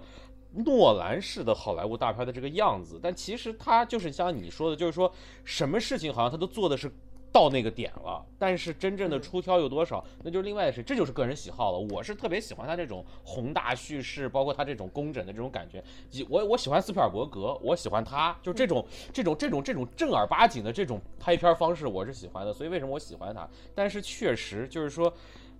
[0.64, 2.98] 诺兰式的好莱坞大片的这个样子。
[3.02, 5.12] 但其实他就是像你说的，就是说
[5.44, 6.90] 什么事情好像他都做的是。
[7.32, 11.78] 到那个点了，但是真正的出挑有多少，那就是另外的事，这就是个人喜好了。
[11.90, 15.84] 我是特别喜欢他这种宏大叙事，包括他这种工整的这种感觉。
[16.30, 18.82] 我我喜欢斯皮尔伯格，我喜欢他，就这种
[19.12, 22.54] 这种这种这种正儿八经的这种拍片方式，我是喜欢的。
[22.54, 23.46] 所以为什么我喜欢他？
[23.74, 25.12] 但是确实就是说，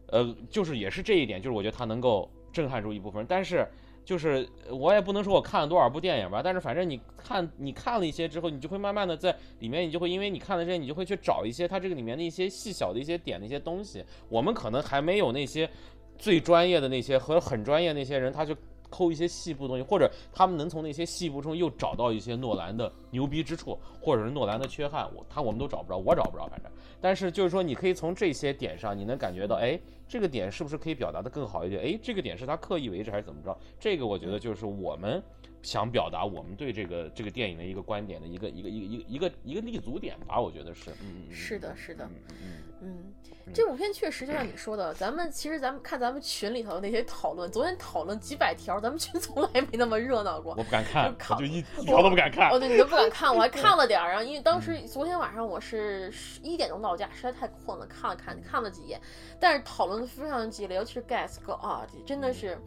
[0.07, 3.69] 呃，就是也是这一点，就是我觉得他能够震撼住一部分人，但是。
[4.07, 14.05] 就是我也不能说我看了多少部电影吧，但是反正你看你看了一些之后，你就会慢慢的在里面，你就会因为你看了这些，你就会去找一些它这个里面的一些细小的一些点的一些东西。
[14.29, 15.69] 我们可能还没有那些
[16.17, 18.57] 最专业的那些和很专业那些人，他就
[18.97, 26.73] 抠一些细部东西，或者他们能从那些细部中又找到一些诺兰的牛逼之处，或者是诺兰的缺憾，我他我们都找不着，我找不着，反正。
[26.99, 29.79] 但是就是说，你可以从这些点上，你能感觉到，哎，
[30.09, 31.83] 这个点是不是可以表达的更好一点？
[31.83, 33.55] 哎，这个点是他刻意为之还是怎么着？
[33.79, 35.23] 这个我觉得就是我们
[35.67, 40.93] 想表达我们对这个这个电影的一个观点的一个一个一个一个一个一个立足点吧，我觉得是。
[41.03, 42.53] 嗯，是的，是的，嗯嗯。
[42.83, 50.55] 嗯，这部片确实就像你说的，咱们其实咱们看咱们群里头那些讨论，昨天讨论几百条，咱们群从来没那么热闹过。
[50.57, 52.51] 我不敢看， 我就一一条都不敢看。
[52.51, 56.13] 哦，对，你都不敢看，我还看了点儿啊，因为当时昨天晚上我是
[56.43, 59.01] 一点钟到家，实在太困了，看了看，看了几页，
[59.41, 62.59] 但是讨论的非常激烈，尤其是 Gas 哥啊，真的是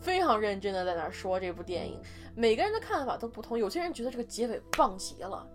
[0.00, 2.00] 非常认真的在那说这部电影，
[2.34, 5.46] 每个人的看法都不同，有些人觉得这个结尾棒极了。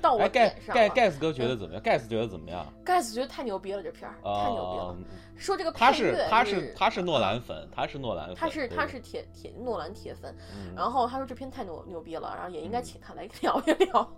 [0.00, 0.48] 到我盖。
[0.68, 1.82] 盖盖斯哥觉得怎么样？
[1.82, 2.66] 盖斯觉得怎么样？
[2.82, 4.96] 盖斯觉得太牛逼了，这片儿太牛逼了。
[5.36, 10.34] 说这个他是他是他是诺兰粉，他是诺兰粉，他是他是铁铁诺兰铁粉。
[10.76, 14.16] 然后他说这片太牛牛逼了，然后也应该请他来聊 一聊。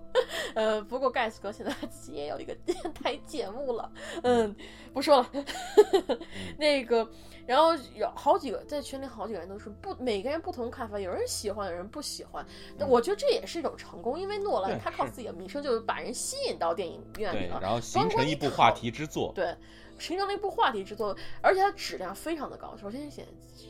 [0.54, 3.90] 呃，不过盖斯哥现在自己也有一个电台节目了，
[4.22, 4.54] 嗯，
[4.92, 5.30] 不说了。
[6.58, 7.08] 那个。
[7.46, 12.44] 然后有好几个在群里，好几个人都是不每个人不同看法，有人喜欢，有人不喜欢。
[12.76, 19.30] 那我觉得这也是一种成功，因为诺兰他靠自己的名声就把人吸引到电影院里了，然后形成一部话题之作。
[19.32, 19.54] 对，
[19.99, 22.76] 形成了一部话题之作，而且它质量非常的高。
[22.76, 23.26] 首先先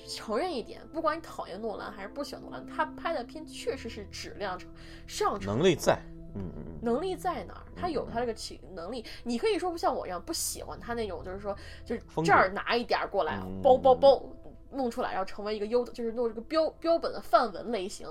[0.08, 4.58] 承认一点，不管你讨厌诺兰还是不喜欢诺兰，他拍的片确实是质量
[5.06, 5.98] 上乘，能力在。
[6.38, 7.64] 嗯嗯，能力在哪儿？
[7.74, 9.02] 他有他这个起能力。
[9.24, 14.22] 你可以说不像我一样不喜欢他那种，就是说，就是这儿拿一点过来，包包包
[14.70, 18.06] 弄出来，然后成为一个优，就是弄这个标标本的范文类型。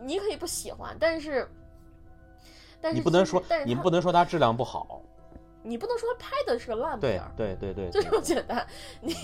[0.00, 1.48] 你可以不喜欢，但是，
[2.80, 5.00] 但是你不能说，但是你不能说它质量不好。
[5.62, 8.66] 你不能说他拍的是个烂片儿，对对对，就这么简单。
[9.00, 9.14] 你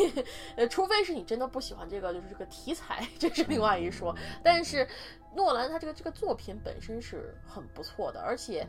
[0.57, 4.15] 呃，除非是你真的不喜欢这个，就是这个题材，这是另外一说。
[4.43, 4.87] 但是
[5.35, 8.67] 诺兰他这个这个作品本身是很不错的，而且，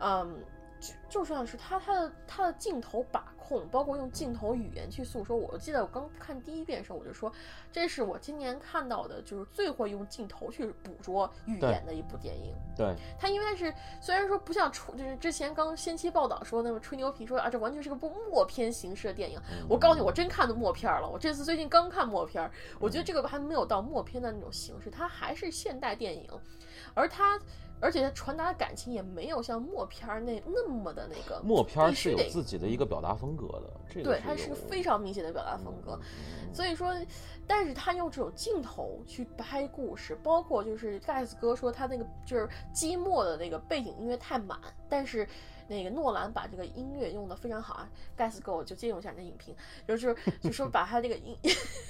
[0.00, 0.44] 嗯。
[0.80, 5.36] 就就像是他他的他的镜头把控，包括用镜头语言去诉说。
[5.36, 7.32] 我记得我刚看第一遍的时候，我就说，
[7.72, 12.54] 这是我今年看到的，就是最会用镜头去捕捉语言的一部电影。
[12.76, 19.40] 对，他因为是虽然说不像出，就是之前刚先期报道说那么吹牛皮说啊，这完全是个部默片形式的电影。
[19.68, 21.08] 我告诉你，我真看的默片了。
[21.08, 22.48] 我这次最近刚看默片，
[22.78, 26.30] 我觉得这个还没有到默片的那种形式，它还是现代电影，
[26.94, 27.40] 而它。
[27.80, 31.40] 而且他传达的感情也没有像默片儿那那么的那个。
[31.42, 35.98] 默片儿是有自己的一个表达风格的，这个对，它是个非常明显的表达风格。
[36.52, 36.94] 所以说，
[37.46, 44.58] 但是他用这种镜头去拍故事，包括就是盖斯哥说他那个就是寂寞的那个背景音乐太满，
[44.88, 45.28] 但是
[45.68, 47.88] 那个诺兰把这个音乐用的非常好啊。
[48.16, 49.54] 盖斯哥，我就借用一下你的影评，
[49.86, 51.36] 就是 就说把他这个音，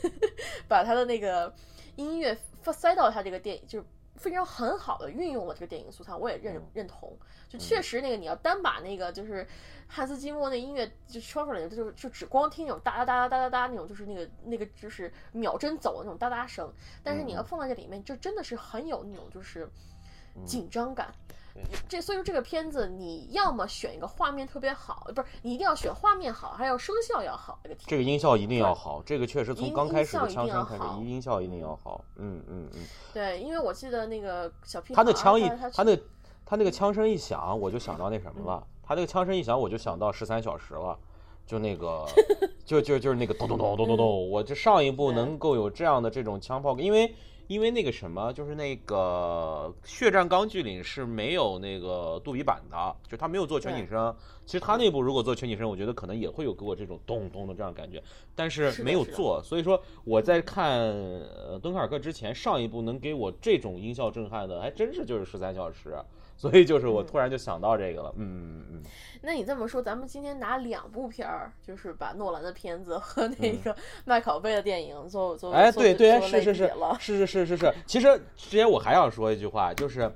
[0.69, 1.55] 把他的那个
[1.97, 2.37] 音乐
[2.73, 3.83] 塞到他这个电影就。
[4.19, 7.17] 非常很好的运用了这个电影素材，我也认认同。
[7.49, 9.47] 就确实那个，你要单把那个就是
[9.87, 16.71] 汉斯季默那音乐就说出来，就就只光听那种哒哒哒哒哒哒那种，就是那个那个就是秒针走的那种哒哒声。
[17.03, 19.67] 但是你要放在这里面，就真的是很有那种就是
[20.45, 21.11] 紧张感。
[21.89, 27.59] 这所以说这个片子，你要么选一个画面特别好，不是你一定要选画面好，还有声效要好。
[27.63, 32.05] 这个这个音效一定要好，这个确实从刚开始的枪声开始，音效一定要好。
[32.17, 32.81] 嗯嗯嗯。
[33.13, 35.97] 对，因为我记得那个小屁他那枪一他那
[36.45, 38.67] 他那个枪声一响，我就想到那什么了。
[38.83, 40.99] 他那个枪声一响，我就想到十三小时了，
[41.47, 42.07] 就那个
[42.65, 44.31] 就就就是那个咚咚咚咚咚咚。
[44.31, 47.15] 我这上一部能够有这样的这种枪炮，因为。
[47.49, 54.15] 因为那个什么，就是那个《血战钢锯岭》是没有那个杜比版的，就他没有做全景声。
[54.45, 58.03] 其实他那部如果做全景声，我觉得可能也会有给我这种咚咚的这样感觉，
[58.35, 59.43] 但是没有做。
[59.43, 65.97] 所以说我在看呃敦刻尔克之前，上一部能给我这种音效震撼的，还真是就是十三小时。
[66.39, 68.83] 所以就是我嗯突然就想到这个了，嗯嗯嗯。
[69.21, 76.73] 那你这么说，咱们今天拿两部片儿，就是把诺兰的片子和那嗯个麦考贝的电影做做哎，做对对，是是是。
[77.01, 77.75] 是是 是是是。
[77.85, 80.11] 其实之前我还想说一句话，就是，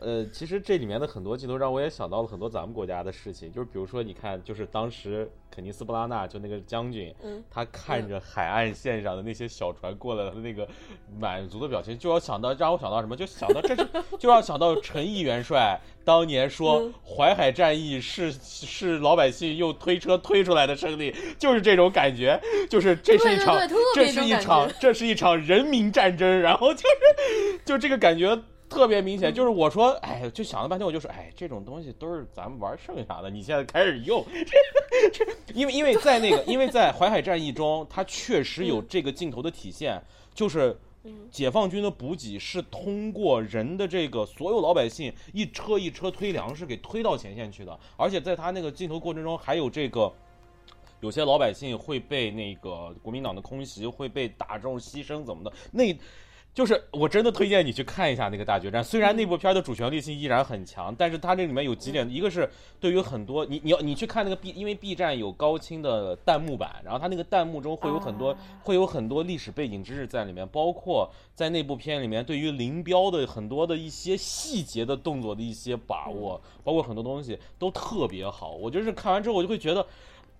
[0.00, 10.66] 呃，其实这里面的很多镜头让我也想到了很多咱们国家的事情，就是比如说你看，就是当时肯尼斯布拉纳就那个将军，嗯他看着海岸线上的那些小船过来的那个
[11.18, 13.86] 满足的表情，就要想到让我想到什么，就想到这是
[14.18, 22.40] 就要想到陈毅元帅当年说嗯淮海战役是是老百姓用推车推出来的胜利，就是这种感觉，
[22.70, 23.58] 就是这是一场
[23.94, 28.38] 这是一场这是一场人民战争，然后就是就这个感觉。
[28.68, 34.24] 特别明显，就是我说，哎，就想了半天，我就说，哎，这种东西都是咱们玩剩下的，你现在开始用，
[35.12, 40.02] 这 这，因为因为在那个，因为在淮海战役中，它确实有这个镜头的体现，
[40.34, 40.76] 就是
[41.30, 50.12] 解放军的补给是通过人的这个所有老百姓一车一车推粮食给推到前线去的，而且在他那个镜头过程中还有这个。
[51.00, 55.96] 有些老百姓会被那个国民党的空袭会被打中牺牲怎么的，那
[56.58, 58.82] 就是我真的推荐你去看一下那个大决战。
[58.82, 62.50] 虽然那部片儿的主旋律性依然很强，但是它这里面有几点，一个是
[62.80, 78.50] 对于很多你你要你去看那个 B，因为 B 站有高清的弹幕版，然后它那个弹幕中会有很多、啊会有很多历史背景知识在里面，包括在那部片里面对于林彪的很多的一些细节的动作的一些把握，包括很多东西都特别好。
[78.50, 79.86] 我就是看完之后我就会觉得。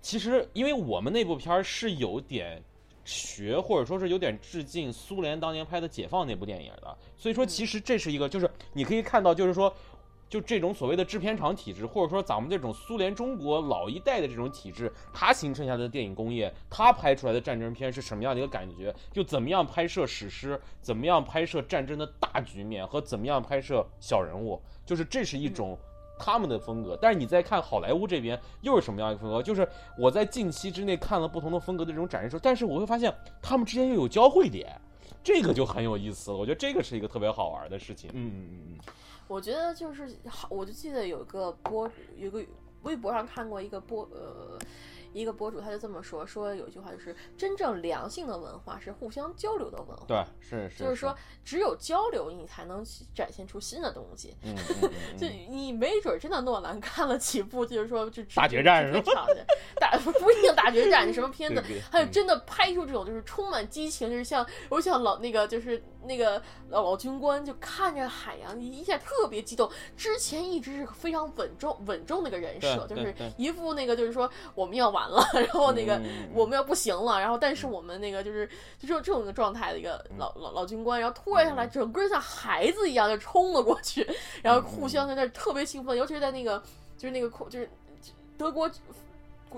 [0.01, 2.63] 其实，因为我们那部片儿是有点
[3.05, 9.73] 学，或者说是有点致敬苏联当年拍的《解放》那部电影的，所以说其实这是一个，就是你可以看到，就是说。
[10.29, 18.93] 就这种所谓的制片厂体制，或者说咱们这种苏联中国老一代的这种体制，它形成下来的电影工业，它拍出来的战争片是什么样的一个感觉？
[19.11, 25.75] 就怎么样拍摄史诗，怎么样拍摄战争的大局面，和怎么样拍摄小人物，就是这是一种
[26.19, 26.95] 他们的风格。
[27.01, 29.41] 但是你再看好莱坞这边又是什么样一个风格？
[29.41, 29.67] 就是
[29.97, 33.11] 我在近期之内看了不同的风格的这种展示时候，但是我会发现
[33.41, 34.69] 他们之间又有交汇点，
[35.23, 36.37] 这个就很有意思了。
[36.37, 38.11] 我觉得这个是一个特别好玩的事情。
[38.13, 38.93] 嗯嗯嗯嗯。
[39.27, 42.43] 我觉得就是好，我就记得有个播，有个
[42.81, 44.57] 微博上看过一个播，呃，
[45.13, 50.05] 一个博主他就这么说，说有一句话就是真正良性的文化是互相交流的文化。
[50.07, 52.83] 对，是是，就是说，只有交流，你才能
[53.13, 54.35] 展现出新的东西。
[54.43, 59.27] 嗯， 嗯嗯嗯就你没准真的诺兰看了几部，就是说就大决战是吧是吧？
[59.79, 76.01] 大不一定大决战，什么 片子还有嗯真的拍出这种就是充满激情，就是像我想老那个就是那个老老军官就看着海洋一下特别激动，之前一直是非常稳重稳重的一个人设，就是一副那个就是说我们要完了，然后那个
[76.33, 78.47] 我们要不行了，然后但是我们那个就是
[78.79, 84.07] 就这种这种一个状态的一个嗯老老老军官，然后突然下来，整个人像孩子一样就冲了过去，
[84.41, 86.61] 然后互相在那儿特别兴奋，尤其是在那个
[86.97, 87.69] 就是那个空就是
[88.37, 88.69] 德国。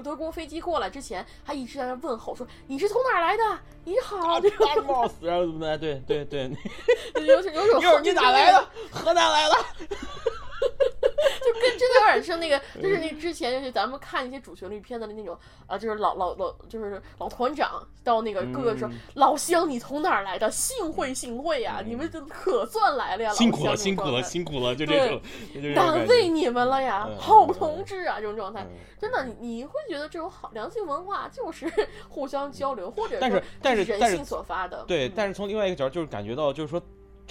[0.01, 3.43] 德国飞机过来之前，还一直在那问候说：“你是从哪儿来的？
[3.83, 5.77] 你好。”这种大帽子，然后怎么的？
[5.77, 6.49] 对对 对，
[7.25, 8.67] 有种有种 你哪来的？
[8.89, 9.55] 河南来的。
[11.81, 20.49] 真的有点像那个， 就是那之前就是咱们看一些主旋律片的那种啊，就是老老老就是老团长到那个各个说、嗯老乡你从哪儿来的？
[20.51, 23.31] 幸会幸会呀、你们这可算来了呀！
[23.33, 25.21] 辛苦了，辛苦了，辛苦了，就这种，
[25.73, 28.17] 难为你们了呀，嗯好嗯同志啊！
[28.19, 28.69] 这种状态，嗯
[29.01, 31.71] 真的，你你会觉得这种好良性文化就是
[32.09, 34.83] 互相交流，或者但是但是但是性所发的。
[34.87, 36.81] 对，嗯但是从另外一个角度，就是感觉到，就是说，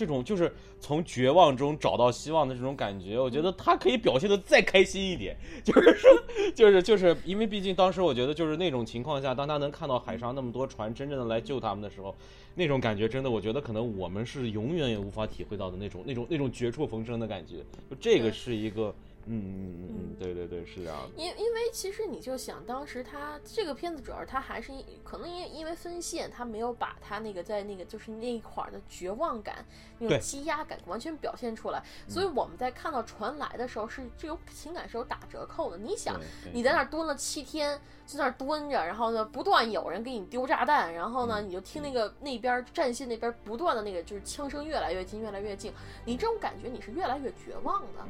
[0.00, 6.10] 这种就是从绝望中找到希望的这种感觉，我觉得他可以表现的再开心一点， 就是说，
[6.54, 12.16] 就是就是因为毕竟当时我觉得就是那种情况下，当他能看到海上那么多船真正的来救他们的时候，
[12.54, 17.56] 那种感觉真的，我觉得可能我们是永远也无法体会到的那种那种那种绝处逢生的感觉，
[17.90, 18.94] 就这个是一个，嗯
[19.32, 21.10] 嗯嗯嗯嗯，对对对，是这样的。
[21.16, 29.64] 因因为其实你就想，当时他这个片子主要是他还是因可能因因为分线，他没有把他那个在那个就是那一块儿的绝望感、
[29.98, 35.78] 那种积压感完全表现出来，所以我们在看到船来的时候，是这种情感是有打折扣的。
[35.78, 36.18] 你想
[36.52, 45.72] 你在那儿蹲了七天，就在那儿蹲着，然后呢，不断有人给你丢炸弹，然后呢，嗯你就听那个那边战线那边不断的那个就是枪声越来越近，越来越近，
[46.04, 48.04] 你这种感觉你是越来越绝望的。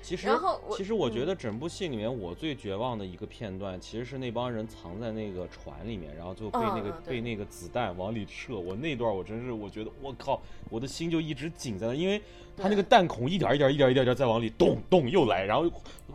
[0.00, 1.26] 其实然后其实我觉嗯。
[1.26, 8.58] 得整部戏里面我最绝望的一个片段，其实是那帮人藏在那个船里面，然后就被那个、被那个子弹往里射。
[8.58, 10.40] 我那段我真是我觉得我靠，
[10.70, 12.20] 我的心就一直紧在那，因为
[12.56, 15.70] 他那个弹孔一点一点一点一点一点再往里咚咚又来，然后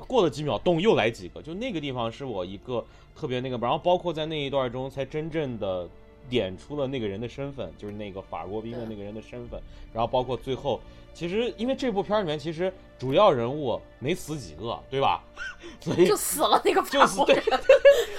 [0.08, 2.84] 过了几秒咚又来几个，就那个地方是我一个
[3.16, 5.88] 特别那个，然后包括在那一段中才真正的。
[6.30, 9.62] 点出了那个人的身份，就是那个法国兵的那个人的身份，
[9.94, 10.80] 然后包括最后，
[11.14, 15.22] 其实因为这部片儿里面其实主要人物没死几个，对吧？
[15.80, 17.60] 所以就死了那个就死对法国人，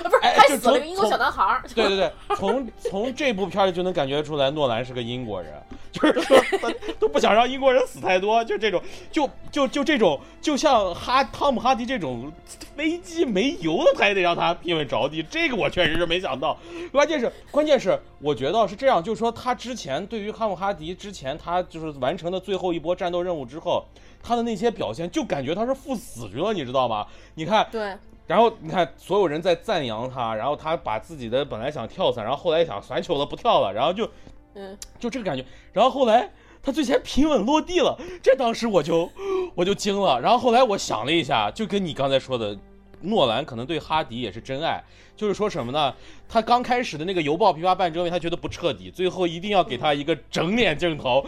[0.02, 1.62] 啊 不是哎就还死了从个英国小男孩儿。
[1.74, 5.50] 对对对，从 从这部片里就能感觉出来，诺兰是个英国人，
[5.90, 12.30] 就是说他都不想让英国人死太多，就这种，就就就这种，就像哈汤姆哈迪这种
[12.76, 16.58] 飞机没油了，他也得让他拼命着地，这个我确实是没想到。
[16.92, 23.86] 关键是关键是，我觉得是这样，就是说他之前对于汤姆哈迪之前他就是完成的最后一波战斗任务之后。
[24.26, 27.06] 他的那些表现，就感觉他是赴死去了，你知道吗？
[27.34, 27.96] 你看，对，
[28.26, 34.08] 然后你看，所有人在赞扬他，然后他把自己的本来想跳伞，然后后来想算球了不跳了，然后就
[34.54, 35.44] 嗯，就这个感觉。
[35.72, 36.30] 然后后来
[36.62, 39.10] 他最先平稳落地了，这当时我就
[39.54, 40.20] 我就惊了。
[40.20, 42.56] 然后后来我想了一下，就跟你刚才说的，
[43.02, 44.82] 诺兰可能对哈迪也是真爱，
[45.16, 45.94] 就是说什么呢？
[46.26, 51.24] 他刚开始的那个犹抱琵琶半遮面，他觉得不彻底，最后一定要给他一个整脸镜头，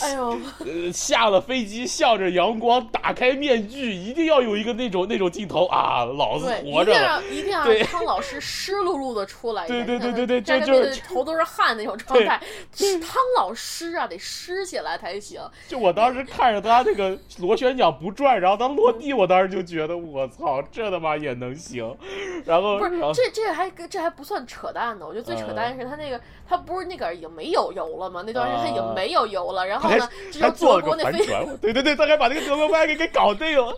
[0.00, 7.20] 哎呦，呃，下了飞机，向着阳光，打开面具，一定要有一个那种那种镜头啊，老子活着了。
[7.30, 12.40] 定要一定要让汤老师湿漉漉的出来对，对对对对站在就就是面头都是汗那种状态，
[12.72, 15.42] 是汤老师啊，得湿起来才行。
[15.66, 21.94] 就我当时看着他那个螺旋桨不转，然后他落地，我当时就觉得我操，这他妈也能行。
[22.46, 28.22] 然后不是然后这这还这还不算扯淡呢，我觉得最扯淡的是他那个他不是那个已经没有油了吗？
[28.24, 33.76] 那段时间他已经没有油了，然后呢，只有还做了德国那飞船，对对对，他还把那个德国麦给给搞定了。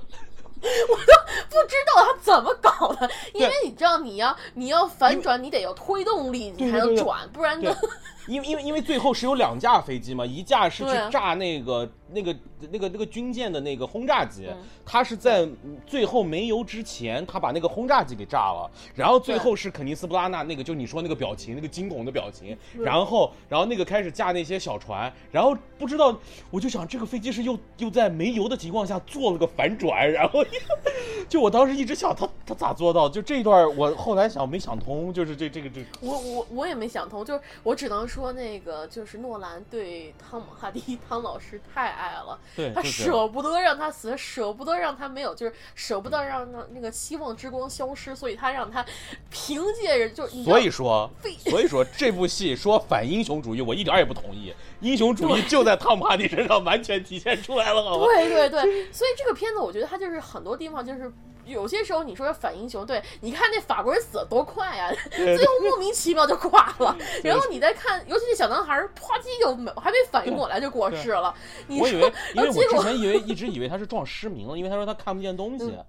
[0.63, 1.03] 我都
[1.49, 7.73] 不知道他怎么搞的，因为你知道你要你要反转，你得有推动力，你才能转，不然对。
[7.73, 7.79] 就，
[8.27, 12.37] 因为因为因为最后是有两架飞机嘛，一架是去炸那个那个
[12.71, 15.49] 那个那个军舰的那个轰炸机嗯，他是在
[15.87, 26.17] 最后没油之前，他把那个轰炸机给炸了，然后最后是肯尼斯布拉纳那个，就你说那个表情，那个惊恐的表情，然后然后那个开始架那些小船，然后不知道，
[26.51, 30.45] 我就想这个飞机是又又在没油的情况下做了个反转，然后
[31.29, 35.87] 就我当时一直想他他咋做到，就这一段我后来想没想通，就是这这个这个。
[36.01, 48.85] 我我我也没想通，就是我只能说那个就是诺兰对汤姆哈迪汤老师太爱了， 对，他舍不得让他死，舍不得让他没有，就是舍不得让那那个希望之光消失，所以他让他
[49.31, 51.09] 凭借着就所以说，
[51.39, 54.53] 所以说这部戏说反英雄主义，我一点儿也不同意。
[54.81, 58.07] 英雄主义就在汤姆哈迪身上完全体现出来了，好吗？
[58.13, 61.13] 对对对，所以这个片子我觉得它就是很多地方就是。
[61.51, 66.97] 有些时候你说反英雄，对，你看那法国人死的多快啊、 最后莫名其妙就挂了。
[67.23, 71.35] 然后你再看，尤其是小男孩儿，啪叽就没还没反应过来就过世了。
[71.67, 75.65] 你说我以为，因为我之前以为一直以为他是撞失明了，因为他说他看不见东西。
[75.65, 75.85] 嗯，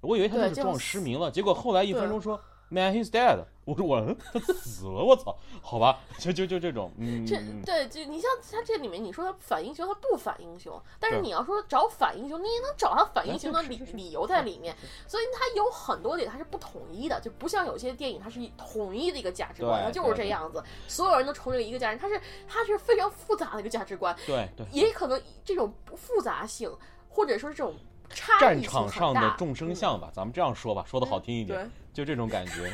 [0.00, 2.40] 我以为他就是撞失明了，结果后来一分钟说
[2.72, 14.72] Man he's dead，我说我嗯他死了，我操，好吧，就就就这种，嗯，这嗯对，就你像他这里面，你说他反英雄，他不反英雄，但是你要说找反英雄，你也能找他反英雄的理理由在里面，
[15.08, 26.72] 所以他有很多点他是不统一的，就不像有些电影它是统一的一个价值观，对它就是这样子，所有人都崇这一个价值，它是它是非常复杂的一个价值观，对对，也可能这种复杂性
[27.08, 27.74] 或者说这种
[28.08, 32.52] 差战异性场上的众生相吧，咱们这样说吧，说的好听一点，对就这种感觉，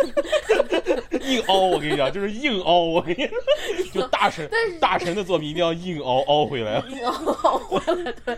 [1.20, 3.26] 硬凹，我跟你讲，就是硬凹，我跟你
[3.92, 6.82] 说，就大神 但是大神的作品一定要硬凹凹回来。
[6.88, 8.36] 硬凹回来，对。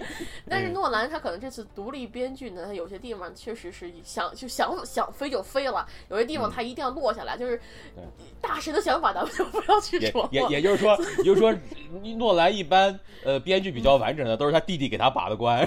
[0.49, 7.57] 但是嗯诺兰他可能这次独立编剧呢，他有些地方确实是想就想想飞就飞了，有些地方嗯他一定要落下来，就是
[7.95, 8.03] 对
[8.41, 10.29] 大神的想法咱们就不要去说。
[10.33, 11.55] 也也就是说，也就是说，
[12.19, 15.67] 诺兰一般呃编剧比较完整的都是他弟弟给他把的关，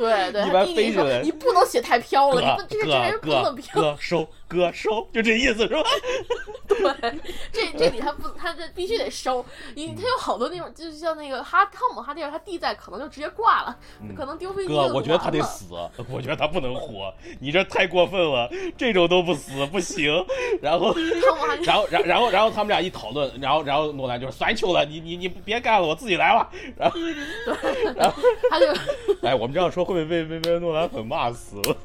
[0.00, 3.82] 对对，一般飞起来说你不能写太飘了，哥你不这这人哥不能哥飘。
[3.82, 5.82] 哥收哥收，就这意思是吧？
[6.68, 7.18] 对，
[7.52, 13.76] 这这里他不他这必须得收，因他有好多地方，就像那个哈汤姆哈迪尔他弟在可能就直接挂了，
[14.16, 15.66] 可能丢飞机哥，我觉得他得死，
[16.10, 20.12] 我觉得他不能活，你这太过分了，这种都不死不行。
[20.60, 20.92] 然后，
[21.22, 26.98] 汤姆哈迪然后，然后，然后，然后他们俩一讨论，然后，然后诺兰就说：“算球了，你你你别干了，我自己来吧。”然后，
[28.50, 28.66] 他就
[29.22, 31.76] 哎，我们这样说会不会被被被诺兰粉骂死了？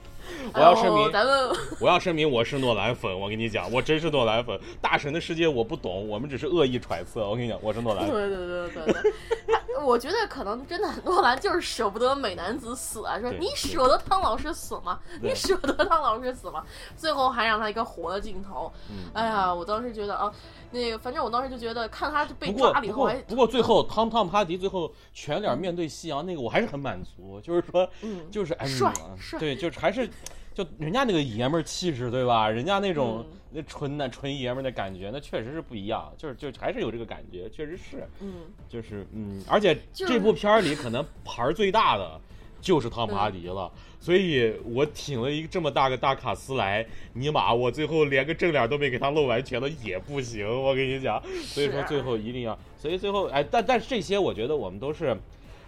[0.53, 1.49] 我要声明，咱们
[1.79, 3.19] 我要声明，我是诺兰粉。
[3.19, 4.59] 我跟你讲，我真是诺兰粉。
[4.81, 7.27] 大神的世界我不懂，我们只是恶意揣测。
[7.27, 8.13] 我跟你讲，我是诺兰粉。
[8.13, 9.13] 对对对对对，
[9.47, 14.99] 他我我觉得可能真的诺兰就是舍不得美男子死啊，说你舍得汤老师死吗？
[15.21, 16.63] 你舍得汤老师死吗？
[16.95, 18.71] 最后还让他一个活的镜头。
[18.89, 20.31] 嗯哎呀，我当时觉得啊，
[20.71, 28.93] 那个反正我当时就觉得看他被抓了以后还过不过最后汤汤姆哈迪最后全脸面对夕阳那个我还是很满足，就是说嗯就是哎帅
[29.39, 30.09] 对，就是还是
[30.53, 32.49] 就人家那个爷们儿气质对吧？
[32.49, 42.19] 人家那种嗯那纯男纯爷们儿的感觉，那确实是不一样，就是就还是有这个感觉，确实是嗯就是嗯，而且这部片儿里可能牌儿最大的。
[42.61, 43.71] 就是汤姆哈迪了，
[44.01, 55.15] 所以我挺了一个这么大个大卡斯来，尼玛，我最后连个正脸都没给他露完全的也不行，我跟你讲，所以说最后一定要，所以最后哎，但但是这些我觉得我们都是，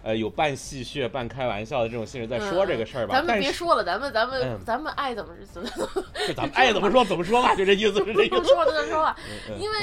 [0.02, 3.14] 呃，有半戏谑、半开玩笑的这种性质在说这个事儿吧。
[3.14, 5.68] 咱们别说了，咱们咱们、嗯咱们爱怎么怎么
[6.26, 8.34] 就 咱们爱怎么说怎么说吧，就这意思是这意思。
[8.36, 9.14] 怎么说就这么说吧。
[9.50, 9.76] 嗯因为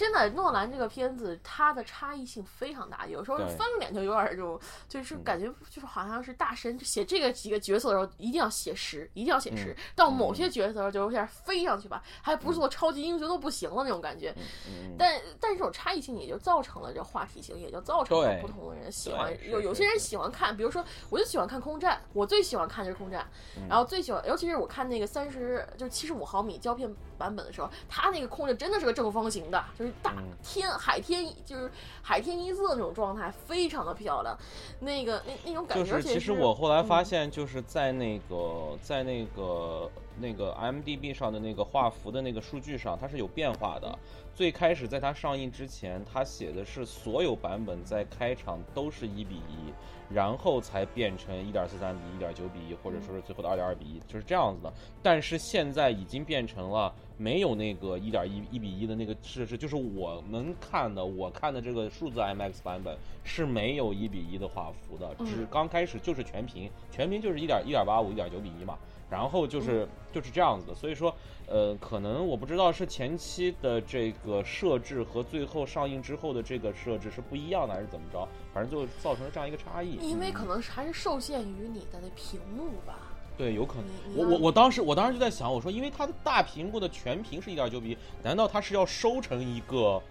[0.00, 4.58] 真的诺兰这个片子，它的差异性非常大，有时候翻个脸就有点这种，
[4.88, 9.76] 就是感觉就是好像是大神写这个几个角色的时候，一定要写实，一定要写实。
[9.94, 14.34] 到某些角色的时候，就有点飞上去吧，还不是做超级英雄都不行了那种感觉。
[14.66, 23.28] 嗯但但是这种差异性也就造成了这话题性，也就造成了不同的人喜欢有有些人喜欢看，比如说我就喜欢看空战，我最喜欢看就是空战，
[23.58, 26.90] 嗯然后最喜欢，尤其是我看那个三十就是七十五毫米胶片
[27.20, 31.70] 版本的时候，它那个空战真的是个正方形的，就是大嗯天海天就是
[32.00, 34.36] 海天一色那种状态，非常的漂亮，
[34.80, 43.98] 那个那那种感觉，就是而且其实我后来发嗯现，就是在那个在那个那个 IMDB 上的那个画幅的那个数据上，它是有变化的。
[44.34, 49.74] 最开始在它上映之前，它写的是所有版本在开场都是一比一，
[50.08, 54.72] 然后才变成一点四三比一点九比一，或者说是最后的二点二比一，就是这样子的。
[55.02, 68.78] 但是现在已经变成了没有那个一点一一比一的那个设置，就是我们看的我看的这个数字 IMAX 版本是没有一比一的画幅的，只嗯刚开始就是全屏，全屏就是一点一点八五一点九比一嘛。
[69.10, 71.12] 然后就是就是这样子的，所以说，
[71.48, 78.26] 呃，可能我不知道是前期的这个设置和最后上映之后的这个设置是不一样的，还是怎么着？
[78.54, 79.96] 反正就造成了这样一个差异。
[80.00, 83.09] 因为嗯可能还是受限于你的那屏幕吧。
[83.38, 83.86] 对，有可能。
[84.16, 90.02] 我我我当时我当时就在想，我说，因为它的大屏幕的全屏是一点九比一，难道它是要收成一个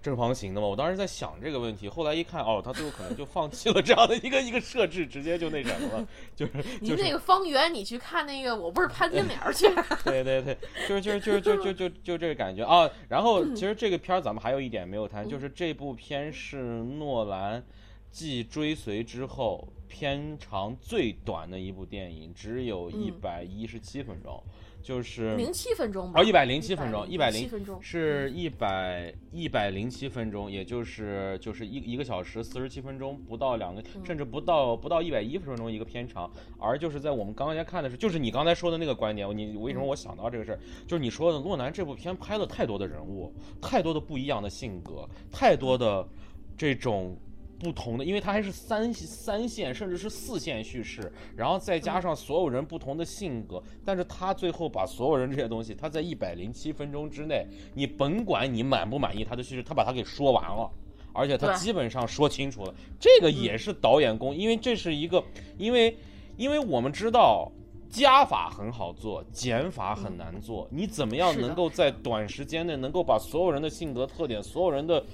[0.00, 0.66] 正方形的吗？
[0.66, 9.66] 我当时在想这个问题，后来一看，哦，它最后可能就放弃了这样的一个一个设置，直接就那什么了，就是就是你那个方圆，你去看那个，我不是潘金莲儿去，
[10.04, 10.56] 对对对，
[10.88, 12.88] 就是就是就是就就就就这个感觉啊。
[13.08, 17.64] 然后其实这个片儿咱们还有一点没有谈，就是这部片是诺兰
[18.10, 24.42] 继《追随》之后片长最短的一部电影，只有一百一十七分钟，
[24.82, 26.18] 就是零七分钟吧？
[26.18, 46.08] 哦，一百零七分钟，一百零七分钟是一百一百零七分钟，也就是就是一一个小时四十七分钟，不到两个，甚至不到不到一百一十分钟一个片长，而就是在我们刚才看的是，就是你刚才说的那个观点，你为什么我想到这个事儿，就是你说的洛南这部片拍了太多的人物，太多的不一样的性格，太多的
[46.56, 47.14] 这种。
[47.62, 60.68] 不同的，因为它还是三三线甚至是四线叙事，然后再加上所有人不同的性格，但是他最后把所有人这些东西，他在一百零七分钟之内，你甭管你满不满意他的叙事，他把它给说完了。
[61.14, 65.22] 而且他基本上说清楚了，这个也是导演功，因为这是一个，
[65.58, 65.96] 因为
[66.36, 67.52] 因为我们知道
[67.90, 75.04] 加法很好做，减法很难做，你怎么样能够在短时间内能够把所有人的性格特点、所有人的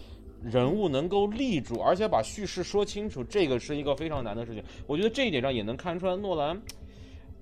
[0.42, 4.62] 人物能够立住，而且把叙事说清楚，这个是一个非常难的事情。
[4.86, 6.60] 我觉得这一点上也能看出来诺兰。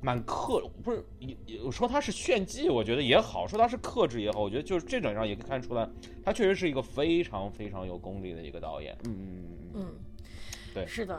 [0.02, 5.88] 蛮克，不是也也说他是炫技，我觉得也好；说他是克制也好，我觉得就是这点上也可以看出来，
[6.22, 8.96] 他确实是一个非常非常有功力的一个导演。
[9.04, 9.94] 嗯嗯嗯嗯，嗯，
[10.74, 11.18] 对是的。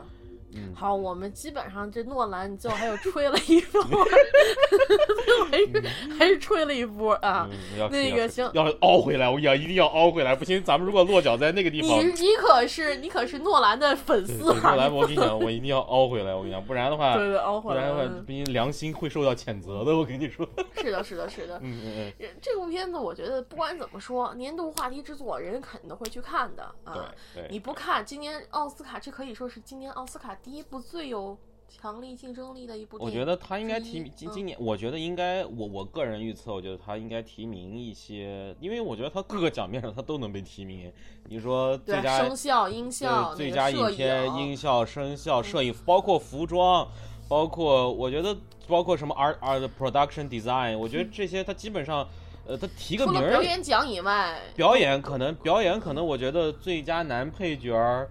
[0.54, 5.84] 嗯好，我们基本上这诺兰最后还有吹了一波，最后还是
[6.18, 7.48] 还是吹了一波啊。
[7.52, 14.54] 嗯那个行要凹回来，我要一定要凹回来，不行，咱们如果落脚在那个地方，你你可是你可是诺兰的粉丝啊！
[14.54, 20.48] 对诺兰， 我跟你讲，我一定要凹回来，我跟你讲，不然的话，对对，凹回来不然的话，毕竟，良心会受到谴责的，我跟你说。
[20.78, 21.58] 是的，是的，是的。
[21.62, 26.94] 嗯嗯嗯，这部片子我觉得不管怎么说，年度话题之作，人肯定会去看的啊。
[27.34, 27.48] 对对。
[27.50, 31.38] 你不看，今年奥斯卡这可以说是今年奥斯卡第一部最有
[31.68, 33.06] 强力竞争力的一部电影。
[33.06, 40.92] 我觉得他应该提今今年，我觉得应该我我个人预测，我觉得他应该提名一些，因为我觉得他各个奖面上他都能被提名。
[41.30, 46.88] 你说最佳声效、音效、最佳影片、影音效、声效、摄影，包括服装，
[47.28, 48.36] 包括我觉得
[48.68, 52.08] 包括什么 art art production design，我觉得这些他基本上，
[52.46, 58.10] 呃，他提个名儿了表演奖以外，表演可能表演可能，我觉得最佳男配角儿，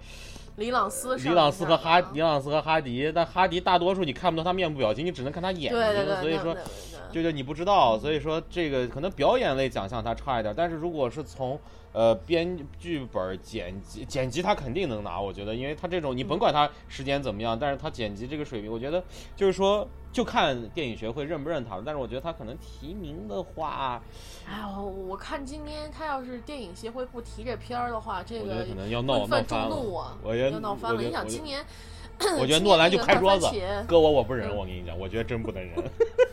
[0.56, 6.56] 李朗斯上李朗斯和哈上李朗斯和哈迪，但哈迪大多数你看不到他面部表情，你只能看他眼睛，对对对，所以说
[7.12, 11.58] 就就你不知道，所以说这个可能表演类奖项他差一点，但是如果是从
[11.92, 19.02] 呃编剧本、剪辑、剪辑，他肯定能拿，我觉得，因为他这种你甭管他时间怎么样，但是他剪辑这个水平，我觉得
[19.36, 21.82] 就是说就看电影学会认不认他了。
[21.84, 24.02] 但是我觉得他可能提名的话，
[24.48, 29.76] 哎呦，我看今年他要是电影协会不提这片儿的话，这个我觉得可能要闹闹翻了。
[30.22, 31.02] 我觉得要闹翻了。
[31.02, 31.62] 你想今年，
[32.40, 33.46] 我觉得诺兰就拍 桌子
[33.86, 35.74] 搁我我不忍，嗯我跟你讲，我觉得真不能忍。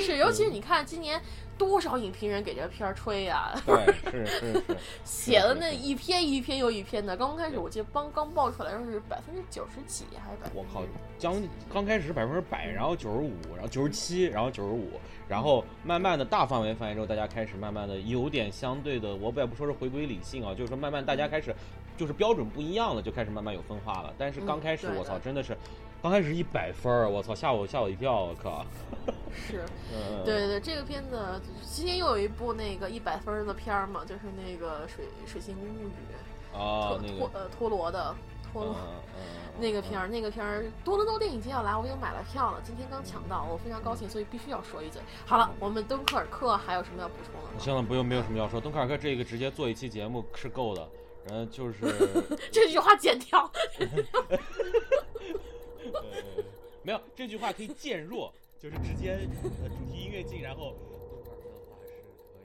[0.00, 1.20] 是，尤其是你看今年
[1.58, 7.16] 多少影评人给这片儿吹呀、 对，是是是， 写的那一篇一篇又一篇的。
[7.16, 10.82] 刚开始我记得刚刚爆出来说是百分之九十几还是百我靠，
[11.18, 11.34] 将
[11.72, 14.92] 刚开始百分之百，然后九十五，然后九十七，然后九十五，
[15.28, 21.54] 然后慢慢的大范围范围之后，大家开始慢慢的有点相对的，我也不说是回归理性啊，就是说慢慢大家开始
[21.96, 24.14] 就是标准不一样了，就开始慢慢有分化了。
[24.16, 25.54] 但是刚开始我操，真的是，
[26.02, 28.64] 刚开始一百分儿，我操，吓我吓我一跳，我靠。
[29.34, 29.64] 是。
[29.92, 35.90] 嗯，对对对，这个片子今天又有一部那个一百分儿的片儿嘛，就是那个水《水星物语》
[36.58, 38.14] 啊，陀那个，呃陀螺的
[38.52, 38.74] 陀螺。
[38.74, 39.20] 嗯 嗯，
[39.60, 45.02] 那个片儿，那个片儿，多伦多电影节要来，我已经买了票了，今天刚抢到，我非常高兴，所以必须要说一嘴。
[45.26, 47.58] 好了，我们敦刻尔克还有什么要补充的吗？
[47.58, 48.58] 行了，不用，没有什么要说。
[48.58, 50.88] 敦刻尔克这个直接做一期节目是够的，
[51.28, 51.78] 然后就是。
[52.50, 53.50] 这句话剪掉。
[55.92, 56.02] 呃，
[56.82, 60.74] 没有这句话可以渐弱，就是直接呃主题音乐进，然后
[61.24, 61.32] 的
[61.68, 61.92] 话是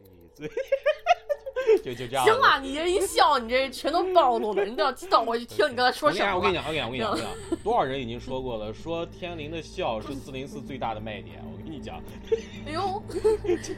[0.09, 0.47] 可以最，
[1.83, 2.25] 就就这样。
[2.25, 6.35] 行了，你这一笑，你这全都暴露了，你都要知道我去听你刚才说什么。
[6.35, 11.43] 我跟你讲，我跟你讲，我跟你讲，我跟你讲，多少人已经说过了，说天灵的笑是四零四最大的卖点。
[11.45, 12.01] 我跟你讲，
[12.67, 13.01] 哎呦，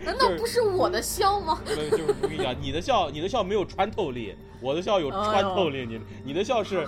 [0.03, 1.61] 难道不是我的笑吗？
[1.65, 6.85] 就是就是我跟你讲，你的笑，你的笑没有穿透力，我的笑有穿透力，你你的笑是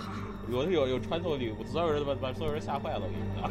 [0.50, 3.00] 有有有穿透力，我所有人都把把所有人吓坏了。
[3.00, 3.48] 我跟你讲，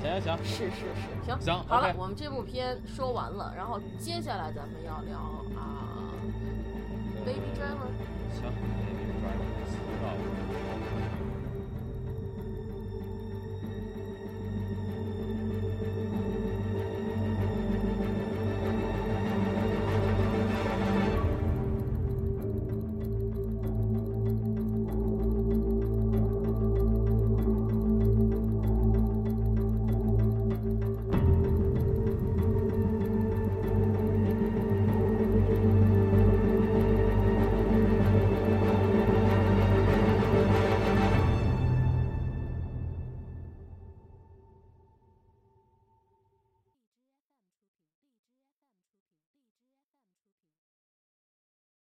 [0.00, 0.44] 行行行。
[0.44, 5.18] 是是是，行行好了我们这部片说完了，然后接下来咱们要聊
[5.58, 6.14] 啊
[7.26, 7.90] ，Baby Driver。
[8.30, 9.67] 行，那个抓着知道。